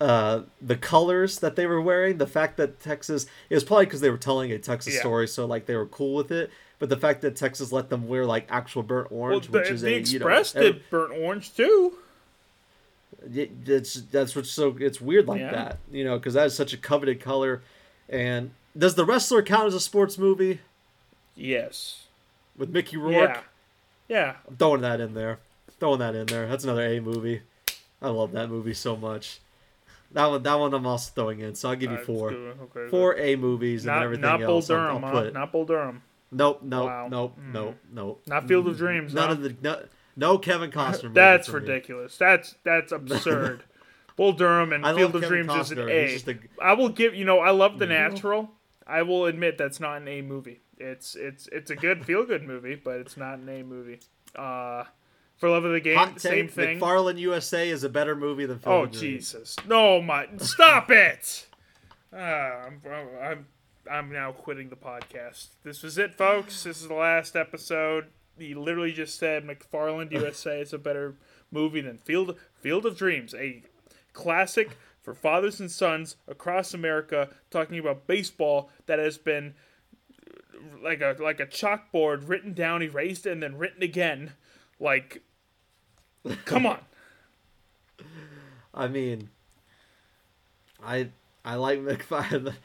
[0.00, 4.00] uh the colors that they were wearing the fact that texas it was probably because
[4.00, 5.00] they were telling a texas Yeah.
[5.00, 6.50] story so like they were cool with it
[6.82, 9.70] but the fact that texas let them wear like actual burnt well, orange the, which
[9.70, 11.94] is the a you know Express did burnt orange too.
[13.32, 15.52] it- it's that's what's so it's weird like Yeah.
[15.52, 17.62] that you know because that is such a coveted color
[18.08, 20.58] and does the wrestler count as a sports movie
[21.36, 22.06] Yes.
[22.56, 23.40] with mickey rourke Yeah.
[24.08, 24.34] Yeah.
[24.48, 25.38] I'm throwing that in there.
[25.80, 26.46] Throwing that in there.
[26.46, 27.42] That's another A movie.
[28.02, 29.38] I love that movie so much.
[30.10, 31.54] That one, that one, I'm also throwing in.
[31.54, 32.56] So I'll give you four, let's do it.
[32.76, 34.68] Okay, four A movies, and Not, then everything not Bull else.
[34.70, 35.32] I'll- I'll put.
[35.32, 36.02] Not Bull Durham.
[36.32, 37.08] Nope, nope, Wow.
[37.10, 37.52] nope, Mm.
[37.52, 38.22] nope, nope.
[38.26, 39.32] Not Field of Dreams, None huh?
[39.34, 39.82] of the no,
[40.16, 41.02] no Kevin Costner.
[41.04, 41.68] movie That's for me.
[41.68, 42.16] ridiculous.
[42.16, 43.64] That's that's absurd.
[44.16, 46.08] Bull Durham and I Field of Kevin Dreams is an A.
[46.08, 47.86] Just a- I will give you know I love The.
[47.86, 48.50] Natural.
[48.86, 50.60] I will admit that's not an A movie.
[50.78, 54.00] It's it's it's a good feel good movie, but it's not an A movie.
[54.34, 54.84] Uh,
[55.36, 56.80] for love of the game, Hot same take: thing.
[56.80, 58.58] McFarland USA is a better movie than.
[58.58, 59.00] Field Oh of Dreams.
[59.00, 59.56] Jesus!
[59.68, 61.46] No, my stop it!
[62.12, 62.80] Uh, I'm,
[63.22, 63.46] I'm
[63.90, 65.48] I'm now quitting the podcast.
[65.64, 66.62] This was it, folks.
[66.62, 68.06] This is the last episode.
[68.38, 71.16] He literally just said McFarland USA is a better
[71.50, 73.62] movie than Field Field of Dreams, a
[74.12, 79.54] classic for fathers and sons across America, talking about baseball that has been
[80.82, 84.32] like a like a chalkboard written down, erased, and then written again.
[84.78, 85.22] Like,
[86.44, 86.78] come on.
[88.74, 89.28] I mean,
[90.82, 91.08] I
[91.44, 92.54] I like McFarland.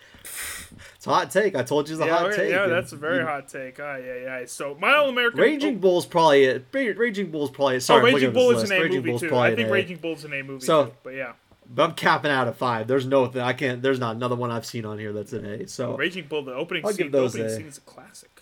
[1.08, 1.56] A hot take.
[1.56, 2.52] I told you it's a yeah, hot take.
[2.52, 3.80] yeah, that's a very you- hot take.
[3.80, 4.46] Ah, yeah, yeah.
[4.46, 5.40] So, My All American.
[5.40, 6.66] Raging Bull's probably it.
[6.72, 7.76] Raging Bull's probably.
[7.76, 8.72] Oh, Sorry, I'm Raging Bull is list.
[8.72, 9.36] an A Raging movie Bull's too.
[9.36, 9.72] I think A.
[9.72, 10.92] Raging Bull's an A movie So- too.
[11.04, 11.34] But yeah,
[11.74, 12.88] But I'm capping out at five.
[12.88, 13.82] There's no, I can't.
[13.82, 15.68] There's not another one I've seen on here that's an A.
[15.68, 18.42] So Raging Bull, the opening I'll scene, the those opening a- scene is a classic.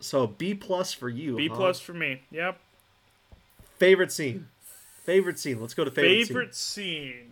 [0.00, 1.36] So B plus for you.
[1.36, 1.56] B huh?
[1.56, 2.22] plus for me.
[2.30, 2.58] Yep.
[3.78, 4.48] Favorite scene.
[5.04, 5.60] Favorite scene.
[5.60, 6.26] Let's go to favorite, scene.
[6.26, 7.12] Favorite scene.
[7.12, 7.30] scene.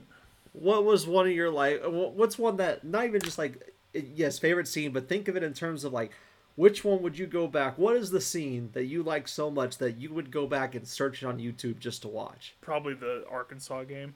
[0.53, 1.83] What was one of your like?
[1.85, 3.73] What's one that not even just like
[4.15, 6.13] yes, favorite scene, but think of it in terms of like
[6.57, 7.77] which one would you go back?
[7.77, 10.87] What is the scene that you like so much that you would go back and
[10.89, 12.55] search it on YouTube just to watch?
[12.61, 14.15] Probably the Arkansas game.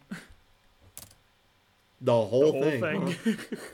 [2.01, 3.13] The whole, the whole thing.
[3.13, 3.37] thing.
[3.37, 3.57] huh?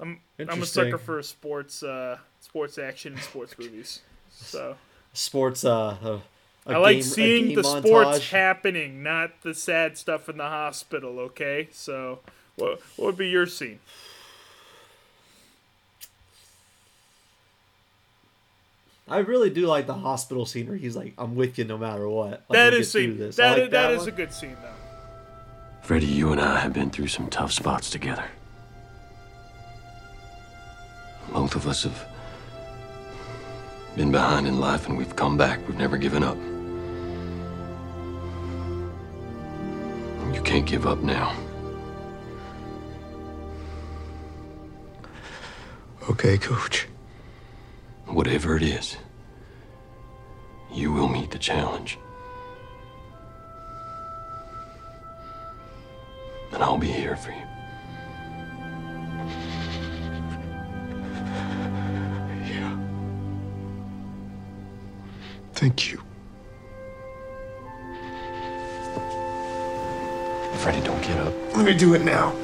[0.00, 4.00] I'm I'm a sucker for sports uh sports action and sports movies.
[4.30, 4.76] So
[5.12, 5.64] Sports.
[5.64, 6.08] Uh, a,
[6.66, 11.18] a I like game- seeing the sports happening, not the sad stuff in the hospital.
[11.20, 12.20] Okay, so
[12.56, 13.80] what what would be your scene?
[19.08, 22.08] I really do like the hospital scene where he's like, "I'm with you no matter
[22.08, 23.18] what." Like, That we'll is get through scene.
[23.18, 23.36] this.
[23.36, 24.68] That like is, that is a good scene though.
[25.82, 28.24] Freddie, you and I have been through some tough spots together.
[31.32, 32.06] Both of us have
[33.96, 35.58] been behind in life and we've come back.
[35.66, 36.36] We've never given up.
[40.34, 41.36] You can't give up now.
[46.10, 46.86] Okay, coach.
[48.12, 48.98] Whatever it is,
[50.70, 51.98] you will meet the challenge.
[56.52, 57.42] And I'll be here for you.
[62.52, 62.76] Yeah.
[65.54, 66.02] Thank you.
[70.58, 71.32] Freddie, don't get up.
[71.56, 72.34] Let me do it now.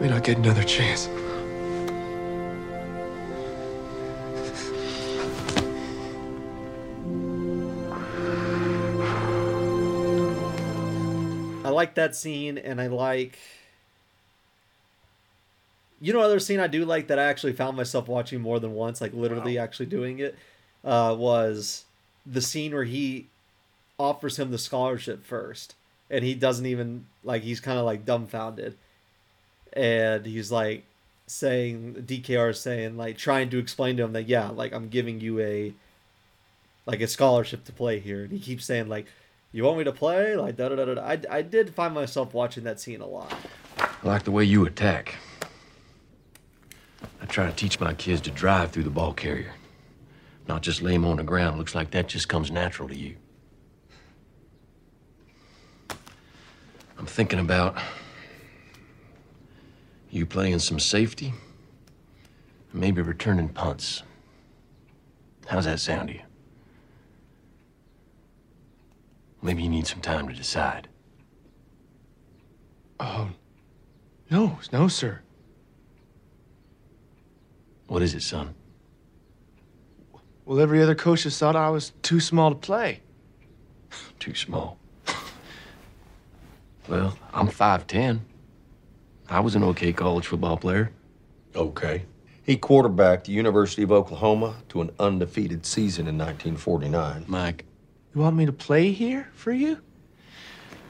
[0.00, 1.08] May not get another chance.
[11.80, 13.38] Like that scene, and I like.
[16.02, 18.74] You know, other scene I do like that I actually found myself watching more than
[18.74, 20.34] once, like literally actually doing it,
[20.82, 21.84] uh, was
[22.24, 23.26] the scene where he
[23.98, 25.74] offers him the scholarship first,
[26.10, 28.76] and he doesn't even like he's kind of like dumbfounded,
[29.74, 30.84] and he's like
[31.26, 35.20] saying DKR is saying like trying to explain to him that yeah, like I'm giving
[35.20, 35.74] you a
[36.86, 39.06] like a scholarship to play here, and he keeps saying like,
[39.52, 41.02] "You want me to play?" Like da da da da.
[41.02, 43.32] I I did find myself watching that scene a lot.
[43.78, 45.16] I like the way you attack.
[47.20, 49.54] I try to teach my kids to drive through the ball carrier,
[50.48, 51.58] not just lay them on the ground.
[51.58, 53.16] Looks like that just comes natural to you.
[56.98, 57.78] I'm thinking about
[60.10, 61.32] you playing some safety,
[62.72, 64.02] maybe returning punts.
[65.46, 66.20] How's that sound to you?
[69.42, 70.88] Maybe you need some time to decide.
[72.98, 73.30] Oh,
[74.30, 75.20] no, no, sir.
[77.86, 78.54] What is it, son?
[80.44, 83.00] Well, every other coach has thought I was too small to play.
[84.18, 84.78] Too small.
[86.88, 88.20] well, I'm 5'10.
[89.28, 90.92] I was an okay college football player.
[91.54, 92.04] Okay.
[92.42, 97.24] He quarterbacked the University of Oklahoma to an undefeated season in 1949.
[97.28, 97.64] Mike.
[98.14, 99.78] You want me to play here for you?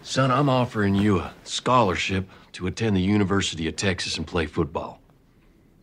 [0.02, 5.00] Son, I'm offering you a scholarship to attend the University of Texas and play football.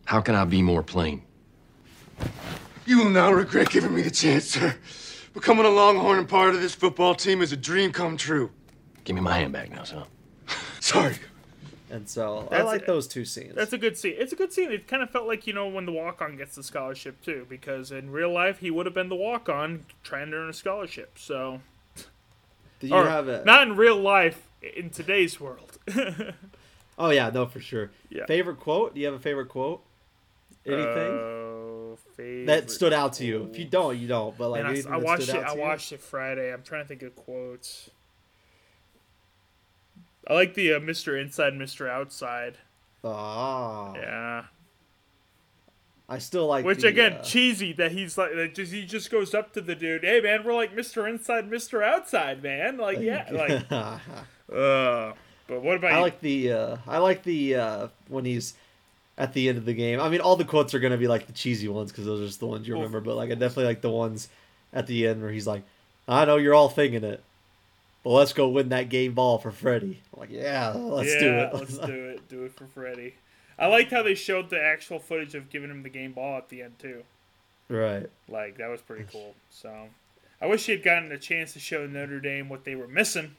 [0.04, 1.22] How can I be more plain?
[2.86, 4.74] You will not regret giving me the chance, sir.
[5.32, 8.50] Becoming a Longhorn and part of this football team is a dream come true.
[9.04, 10.06] Give me my hand back now, son.
[10.80, 11.14] Sorry.
[11.90, 13.54] And so I That's- like those two scenes.
[13.54, 14.14] That's a good scene.
[14.18, 14.70] It's a good scene.
[14.70, 17.46] It kind of felt like you know when the walk on gets the scholarship too,
[17.48, 20.52] because in real life he would have been the walk on trying to earn a
[20.52, 21.18] scholarship.
[21.18, 21.60] So,
[22.80, 25.78] Do you Or, have a not in real life in today's world?
[27.00, 27.92] Oh yeah, no for sure.
[28.10, 28.26] Yeah.
[28.26, 28.92] Favorite quote?
[28.92, 29.84] Do you have a favorite quote?
[30.66, 33.48] Anything Uh, that stood out to you?
[33.52, 34.36] If you don't, you don't.
[34.36, 35.36] But like I, I watched it.
[35.36, 35.60] I you?
[35.60, 36.52] watched it Friday.
[36.52, 37.88] I'm trying to think of quotes.
[40.28, 41.20] I like the uh, Mr.
[41.20, 41.88] Inside, Mr.
[41.88, 42.58] Outside.
[43.02, 44.44] Ah, Yeah.
[46.10, 46.64] I still like.
[46.64, 49.60] Which the, again, uh, cheesy that he's like, that just he just goes up to
[49.60, 51.06] the dude, hey man, we're like Mr.
[51.08, 51.84] Inside, Mr.
[51.84, 52.78] Outside, man.
[52.78, 55.12] Like yeah, like uh.
[55.46, 56.02] But what about I you?
[56.02, 58.54] like the uh, I like the uh, when he's
[59.18, 60.00] at the end of the game.
[60.00, 62.26] I mean, all the quotes are gonna be like the cheesy ones because those are
[62.26, 63.00] just the ones you remember.
[63.00, 64.28] But like, I definitely like the ones
[64.72, 65.62] at the end where he's like,
[66.06, 67.22] "I know you're all thinking it,
[68.04, 70.00] but let's go win that game ball for Freddie.
[70.14, 71.54] I'm like, yeah, let's do it.
[71.54, 72.28] let's do it.
[72.28, 73.14] Do it for Freddie.
[73.58, 76.48] I liked how they showed the actual footage of giving him the game ball at
[76.48, 77.02] the end too.
[77.68, 78.08] right.
[78.28, 79.34] Like that was pretty cool.
[79.50, 79.72] So
[80.40, 83.34] I wish he had gotten a chance to show Notre Dame what they were missing.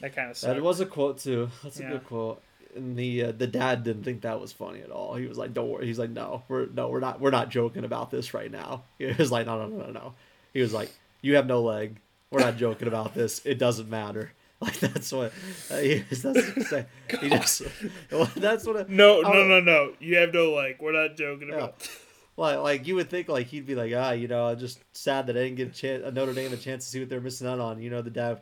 [0.00, 0.54] That kind of sucked.
[0.56, 1.50] That was a quote too.
[1.62, 1.90] That's a Yeah.
[1.90, 2.42] good quote.
[2.74, 5.14] And the uh, the dad didn't think that was funny at all.
[5.14, 7.84] He was like, "Don't worry." He's like, "No, we're no, we're not, we're not joking
[7.84, 10.14] about this right now." He was like, "No, no, no, no, no."
[10.52, 10.90] He was like,
[11.22, 11.98] "You have no leg.
[12.34, 13.44] We're not joking about this.
[13.44, 15.32] It doesn't matter." Like that's what
[15.70, 16.86] uh, he, that's what
[17.20, 17.62] he just
[18.10, 18.88] well, that's what.
[18.88, 19.92] no, I no, no, no.
[20.00, 20.80] You have no like.
[20.80, 21.86] We're not joking about.
[22.36, 25.28] Like, like you would think, like he'd be like, ah, you know, I'm just sad
[25.28, 27.46] that I didn't get a chance, Notre Dame a chance to see what they're missing
[27.46, 27.80] out on.
[27.80, 28.40] You know, the dad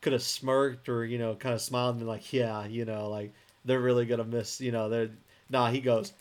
[0.00, 3.10] could have smirked or you know, kind of smiled and been like, yeah, you know,
[3.10, 3.34] like
[3.66, 4.62] they're really gonna miss.
[4.62, 5.10] You know, they're
[5.50, 5.70] nah.
[5.70, 6.14] He goes,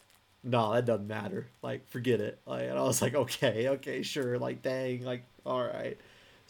[0.43, 1.47] nah, that doesn't matter.
[1.61, 2.39] Like, forget it.
[2.45, 4.37] Like, and I was like, okay, okay, sure.
[4.37, 5.97] Like, dang, like, all right.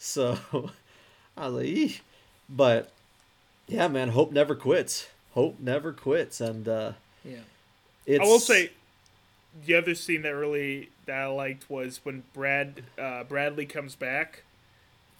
[0.06, 0.36] So,
[1.36, 2.00] I was like, Eeh.
[2.48, 2.90] but
[3.66, 5.06] yeah, man, hope never quits.
[5.32, 6.92] Hope never quits, and uh,
[7.24, 7.38] Yeah.
[8.06, 8.70] it's, I will say,
[9.66, 14.42] the other scene that really that I liked was when Brad uh, Bradley comes back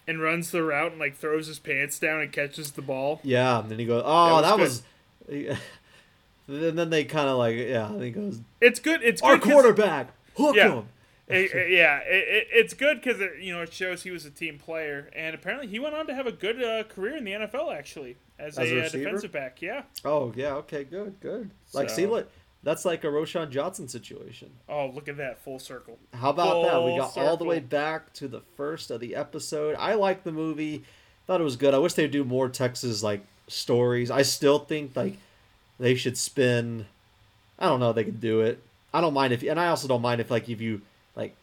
[0.07, 3.19] and runs the route and like throws his pants down and catches the ball.
[3.23, 4.83] Yeah, and then he goes, "Oh, that was
[5.27, 5.57] was."
[6.47, 9.01] and then they kind of like, yeah, and he goes, It's good.
[9.03, 10.73] It's "Our good 'cause- quarterback, hook yeah.
[10.75, 10.85] him."
[11.27, 14.25] It- it- yeah, it, it, it's good because it, you know it shows he was
[14.25, 17.23] a team player, and apparently he went on to have a good uh, career in
[17.23, 19.61] the NFL actually as, As a a, uh, defensive back.
[19.61, 19.83] Yeah.
[20.03, 21.49] Oh yeah, okay, good, good.
[21.73, 22.31] Like, see, So- look,
[22.63, 24.49] that's like a Roschon Johnson situation.
[24.67, 25.97] Oh, look at that full circle.
[26.13, 26.83] How about that?
[26.83, 29.75] We Full got all the way back to the first of the episode.
[29.77, 30.83] I liked the movie.
[31.27, 31.73] Thought it was good.
[31.73, 34.09] I wish they'd do more Texas like stories.
[34.11, 35.17] I still think like
[35.79, 36.85] they should spin.
[37.59, 37.93] I don't know.
[37.93, 38.61] They could do it.
[38.93, 40.81] I don't mind if, and I also don't mind if like if you
[41.15, 41.35] like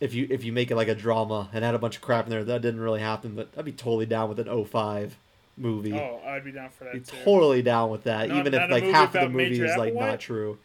[0.00, 2.24] if you if you make it like a drama and add a bunch of crap
[2.26, 3.34] in there that didn't really happen.
[3.34, 5.16] But I'd be totally down with an 05
[5.56, 5.92] movie.
[5.94, 7.16] Oh, I'd be down for that Be too.
[7.24, 9.76] totally down with that, Not- even not if like half of the movie Major is
[9.76, 10.58] like not true.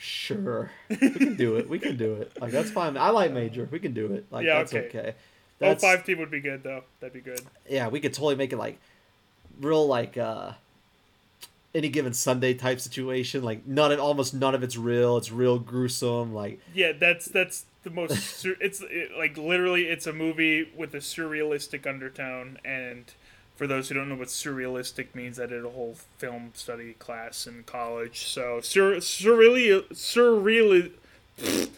[0.00, 1.68] Sure, we can do it.
[1.68, 2.32] We can do it.
[2.40, 2.96] Like that's fine.
[2.96, 3.68] I like Major.
[3.70, 4.26] We can do it.
[4.30, 4.86] Like Yeah, that's okay.
[4.86, 5.14] okay.
[5.60, 6.84] Oh, That's five team would be good though.
[7.00, 7.40] That'd be good.
[7.68, 7.88] yeah.
[7.88, 8.78] We could totally make it like
[9.60, 10.52] real like uh
[11.78, 13.42] any given Sunday type situation.
[13.42, 15.16] Like none of almost none of it's real.
[15.16, 16.34] It's real gruesome.
[16.34, 18.18] Like Yeah, that's that's the most.
[18.38, 22.58] Sur- it's it, like literally, it's a movie with a surrealistic undertone.
[22.64, 23.06] And
[23.56, 27.46] for those who don't know what surrealistic means, I did a whole film study class
[27.46, 28.26] in college.
[28.26, 30.90] So sur surreal surreal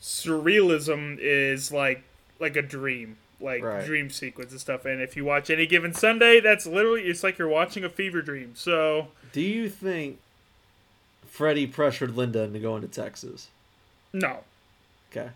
[0.00, 2.02] surrealism is like
[2.40, 3.18] like a dream.
[3.44, 3.84] Like Right.
[3.84, 7.38] dream sequence and stuff, and if you watch any given Sunday, that's literally it's like
[7.38, 8.52] you're watching a fever dream.
[8.54, 10.18] So do you think
[11.26, 13.48] Freddie pressured Linda into going to Texas?
[14.12, 14.38] no,
[15.10, 15.30] Okay.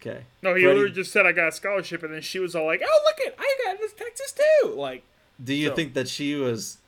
[0.00, 0.22] Okay.
[0.42, 2.66] no, he Freddie- literally just said I got a scholarship, and then she was all
[2.66, 5.02] like, "Oh, look it, I got this Texas too!" Like,
[5.42, 6.78] Do you So- think that she was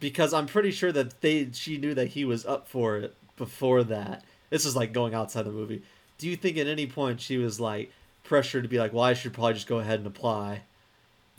[0.00, 3.82] because I'm pretty sure that they she knew that he was up for it before
[3.84, 4.24] that.
[4.50, 5.82] This is like going outside the movie.
[6.18, 7.90] Do you think at any point she was like
[8.28, 10.62] pressured to be like, "Well, I should probably just go ahead and apply"?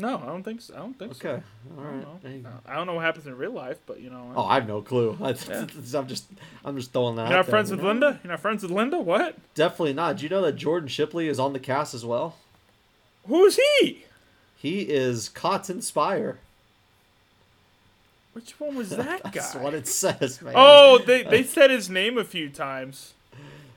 [0.02, 0.74] no, I don't think so.
[0.74, 1.30] I don't think so.
[1.30, 1.44] Okay.
[1.78, 2.30] All I don't know.
[2.30, 2.50] You go.
[2.66, 4.32] I don't know what happens in real life, but you know.
[4.36, 5.18] Oh, I have no clue.
[5.22, 5.66] I, Yeah.
[5.94, 6.26] I'm just
[6.64, 7.28] I'm just throwing that.
[7.30, 8.20] You're not friends with Linda?
[8.24, 8.98] You're not friends with Linda?
[9.00, 9.36] What?
[9.56, 10.18] Definitely not.
[10.18, 12.36] Do you know that Jordan Shipley is on the cast as well?
[13.28, 14.06] Who's he?
[14.58, 16.38] He is Cotton Speyrer.
[18.34, 19.62] Which one was that That's guy?
[19.62, 20.54] what it says, man.
[20.56, 23.14] Oh, they they said his name a few times.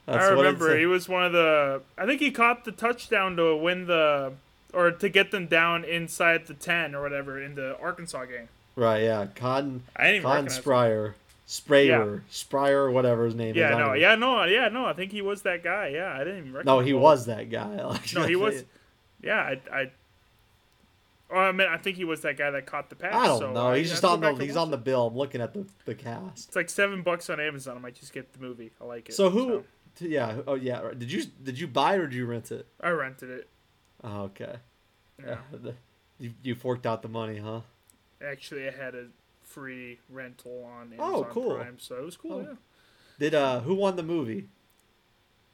[0.08, 1.82] I remember he was one of the.
[1.96, 4.32] I think he caught the touchdown to win the,
[4.72, 8.48] or to get them down inside the ten or whatever in the Arkansas game.
[8.74, 9.26] Right, yeah.
[9.34, 10.56] Cotton I didn't even Cotton recognize.
[10.62, 11.14] Spryer.
[11.46, 12.22] Sprayer.
[12.30, 13.56] Spryer, whatever his name is.
[13.56, 14.86] Yeah, no, yeah, no, yeah, no.
[14.86, 15.88] I think he was that guy.
[15.88, 16.64] Yeah, I didn't even recognize.
[16.64, 17.76] No, he was that guy.
[18.14, 18.64] No, he was.
[19.22, 19.60] Yeah, I.
[19.72, 19.90] I
[21.34, 23.14] Oh, I mean, I think he was that guy that caught the pass.
[23.14, 23.72] I don't so know.
[23.72, 25.06] He's have just go on the he's on the bill.
[25.06, 26.48] I'm looking at the, the cast.
[26.48, 27.78] It's like seven bucks on Amazon.
[27.78, 28.70] I might just get the movie.
[28.78, 29.14] I like it.
[29.14, 29.60] So who?
[29.60, 29.64] t-
[30.00, 30.38] Yeah.
[30.46, 30.80] Oh yeah.
[30.80, 30.98] right.
[30.98, 32.66] Did you did you buy it or did you rent it?
[32.80, 33.48] I rented it.
[34.02, 34.56] Oh, okay.
[35.24, 35.36] Yeah.
[35.52, 35.74] the-
[36.18, 37.60] You you forked out the money, huh?
[38.24, 39.06] Actually, I had a
[39.42, 41.56] free rental on Amazon Oh, cool.
[41.56, 42.32] Prime, so it was cool.
[42.32, 42.40] Oh.
[42.40, 42.56] Yeah.
[43.18, 44.48] Did uh who won the movie?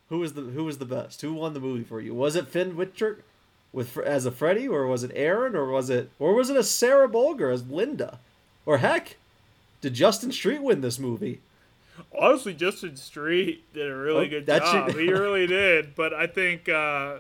[0.09, 1.21] Who was the who was the best?
[1.23, 2.15] Who won the movie for you?
[2.15, 3.19] Was it Finn Wittrock
[3.73, 6.63] with as a Freddy, or was it Aaron, or was it or was it a
[6.65, 8.19] Sarah Bolger as Linda,
[8.65, 9.17] or heck,
[9.83, 11.41] did Juston Street win this movie?
[12.19, 14.91] Honestly, Juston Street did a really Oh, good job.
[14.91, 15.95] should- he really did.
[15.95, 17.19] But I think, uh,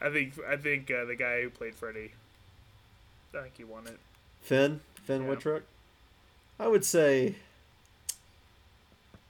[0.00, 2.12] I think, I think uh, the guy who played Freddy,
[3.34, 3.98] I think he won it.
[4.42, 5.28] Finn Finn Yeah.
[5.30, 5.62] Wittrock.
[6.58, 7.34] I would say.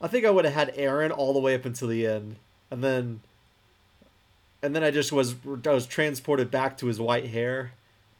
[0.01, 2.37] I think I would have had Aaron all the way up until the end,
[2.71, 3.21] and then.
[4.62, 5.35] And then I just was
[5.67, 7.73] I was transported back to his white hair,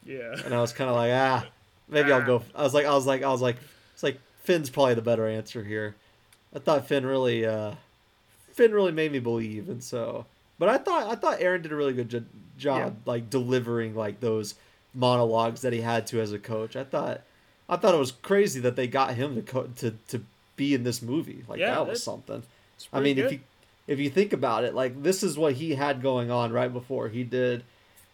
[0.05, 0.37] Yeah.
[0.45, 1.47] And I was kind of like, ah,
[1.89, 2.43] maybe I'll go.
[2.55, 3.57] I was like, I was like, I was like,
[3.95, 5.97] it's like Finn's probably the better answer here.
[6.55, 7.73] I thought Finn really, uh,
[8.53, 10.27] Finn really made me believe, and so.
[10.59, 12.25] But I thought I thought Aaron did a really good jo-
[12.59, 14.55] job, like delivering like those
[14.95, 16.77] monologues that he had to as a coach.
[16.77, 17.21] I thought,
[17.69, 20.23] I thought it was crazy that they got him to co- to to
[20.57, 21.45] be in this movie.
[21.47, 22.43] Like Yeah, that was something.
[22.93, 23.41] I mean, if you
[23.87, 27.09] if you think about it, like this is what he had going on right before
[27.09, 27.63] he did.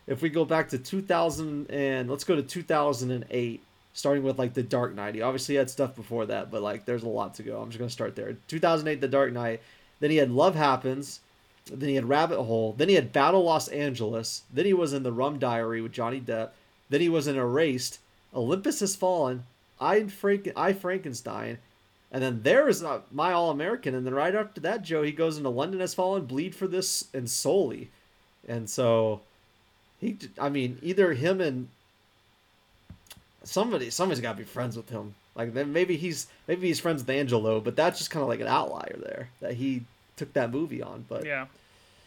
[0.09, 3.63] If we go back to 2000 and let's go to 2008,
[3.93, 5.15] starting with like the Dark Knight.
[5.15, 7.61] He obviously had stuff before that, but like there's a lot to go.
[7.61, 8.37] I'm just gonna start there.
[8.49, 9.61] 2008, The Dark Knight.
[10.01, 11.21] Then he had Love Happens.
[11.67, 12.75] Then he had Rabbit Hole.
[12.77, 14.43] Then he had Battle Los Angeles.
[14.53, 16.51] Then he was in The Rum Diary with Johnny Depp.
[16.91, 18.01] Then he was in Erased.
[18.35, 19.45] Olympus Has Fallen.
[19.81, 21.59] I Frank I Frankenstein.
[22.11, 23.95] And then there is uh, my All American.
[23.95, 27.07] And then right after that, Joe, he goes into London Has Fallen, Bleed for This,
[27.15, 27.91] and Sully.
[28.47, 29.21] And so
[30.01, 31.69] he, I mean, either him and
[33.45, 35.15] somebody, somebody's got to be friends with him.
[35.35, 38.41] Like then maybe he's maybe he's friends with Angelo, but that's just kind of like
[38.41, 39.83] an outlier there that he
[40.17, 41.05] took that movie on.
[41.09, 41.47] But Yeah.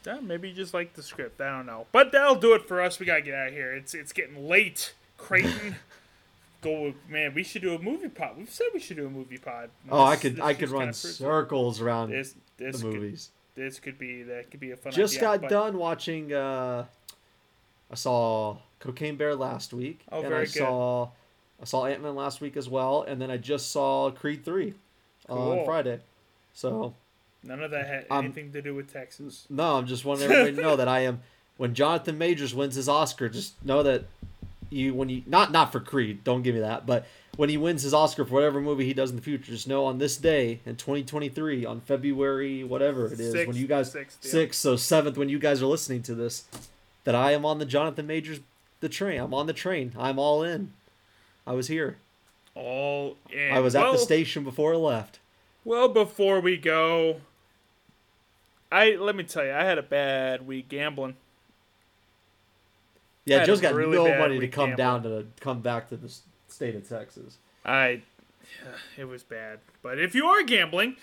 [0.06, 1.42] Yeah, maybe just like the script.
[1.42, 1.88] I don't know.
[1.92, 3.00] But that'll do it for us.
[3.00, 3.74] We gotta get out of here.
[3.74, 4.94] It's it's getting late.
[5.18, 5.76] Creighton.
[6.62, 8.38] Go man, we should do a movie pod.
[8.38, 9.70] We've said we should do a movie pod.
[9.90, 11.14] oh, I could I could run kinda proves it.
[11.14, 13.30] circles around This this the could- movies.
[13.56, 16.34] this could be that could be a fun Just idea, got but- done watching.
[16.34, 16.86] uh
[17.92, 20.54] I saw Cocaine Bear last week, Oh, and very I good.
[20.54, 21.10] saw
[21.62, 24.74] I saw Ant Man last week as well, and then I just saw Creed three
[25.30, 26.00] on Friday.
[26.54, 26.94] So
[27.44, 29.46] None of that had anything to do with Texas.
[29.50, 31.22] no, I'm just wanting everybody to know that I am.
[31.58, 34.06] When Jonathan Majors wins his Oscar, just know that
[34.70, 37.06] you when you not not for Creed, don't give me that, but
[37.38, 39.86] when he wins his Oscar for whatever movie he does in the future, just know
[39.86, 44.32] on this day in 2023, on February whatever it is, when you guys sixth, yeah.
[44.32, 46.46] sixth, so seventh, when you guys are listening to this,
[47.04, 48.40] that I am on the Jonathan Majors
[48.80, 49.20] the train.
[49.20, 49.94] I'm on the train.
[49.98, 50.72] I'm all in.
[51.48, 51.98] I was here.
[52.56, 53.52] All in.
[53.52, 55.20] I was at the station before I left.
[55.64, 57.22] Well, before we go,
[58.72, 61.16] I let me tell you, I had a bad week gambling.
[63.26, 64.78] Yeah, Joe's got really no money to come gambling.
[64.78, 66.14] down to the, come back to the
[66.48, 67.38] state of Texas.
[67.66, 68.02] I
[68.98, 69.60] it was bad.
[69.82, 70.96] But if you are gambling,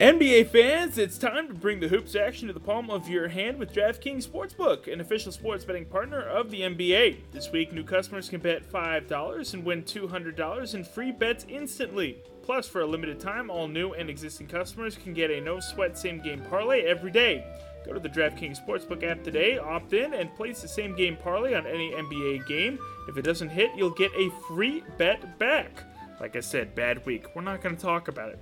[0.00, 3.58] NBA fans, it's time to bring the hoops action to the palm of your hand
[3.58, 7.16] with DraftKings Sportsbook, an official sports betting partner of the NBA.
[7.32, 12.18] This week, new customers can bet $5 and win $200 in free bets instantly.
[12.44, 15.98] Plus, for a limited time, all new and existing customers can get a no sweat
[15.98, 17.44] same game parlay every day.
[17.84, 21.54] Go to the DraftKings Sportsbook app today, opt in, and place the same game parlay
[21.54, 22.78] on any NBA game.
[23.08, 25.82] If it doesn't hit, you'll get a free bet back.
[26.20, 27.34] Like I said, bad week.
[27.34, 28.38] We're not going to talk about it.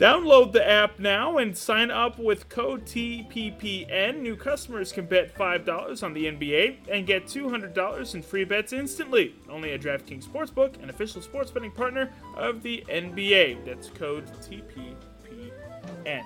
[0.00, 4.20] Download the app now and sign up with code TPPN.
[4.20, 9.34] New customers can bet $5 on the NBA and get $200 in free bets instantly.
[9.50, 13.66] Only at DraftKings Sportsbook, an official sports betting partner of the NBA.
[13.66, 16.22] That's code TPPN.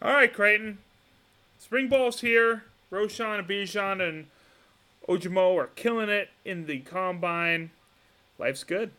[0.00, 0.78] All right, Creighton.
[1.58, 2.62] Spring ball's here.
[2.92, 4.26] Roschon, Bijan, and
[5.08, 7.72] Ojomo are killing it in the combine.
[8.38, 8.92] Life's good.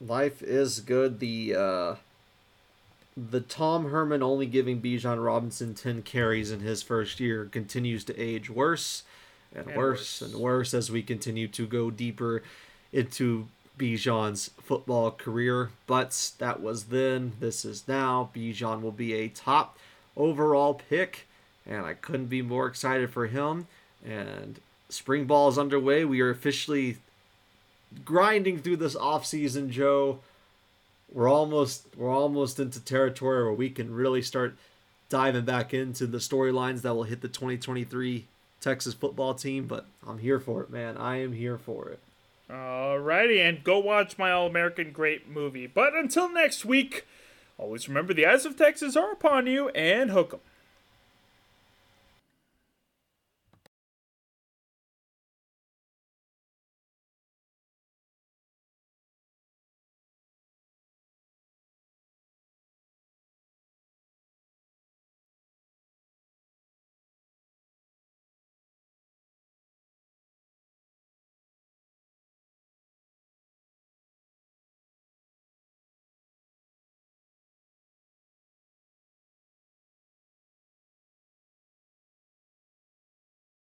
[0.00, 1.20] Life is good.
[1.20, 1.94] The uh,
[3.16, 8.20] the Tom Herman only giving Bijan Robinson ten carries in his first year continues to
[8.20, 9.04] age worse
[9.54, 12.42] and, And worse, and worse as we continue to go deeper
[12.92, 13.48] into
[13.78, 15.70] Bijan's football career.
[15.86, 17.32] But that was then.
[17.40, 18.30] This is now.
[18.34, 19.78] Bijan will be a top
[20.16, 21.26] overall pick,
[21.66, 23.66] and I couldn't be more excited for him.
[24.04, 26.04] And spring ball is underway.
[26.04, 26.98] We are officially
[28.04, 30.20] grinding through this offseason, Joe.
[31.12, 34.56] We're almost we're almost into territory where we can really start
[35.08, 38.26] diving back into the storylines that will hit the 2023
[38.60, 40.96] Texas football team, but I'm here for it, man.
[40.96, 42.00] I am here for it.
[42.50, 45.66] Alrighty, and go watch my All American Great movie.
[45.66, 47.06] But until next week,
[47.58, 50.40] always remember the eyes of Texas are upon you and hook 'em.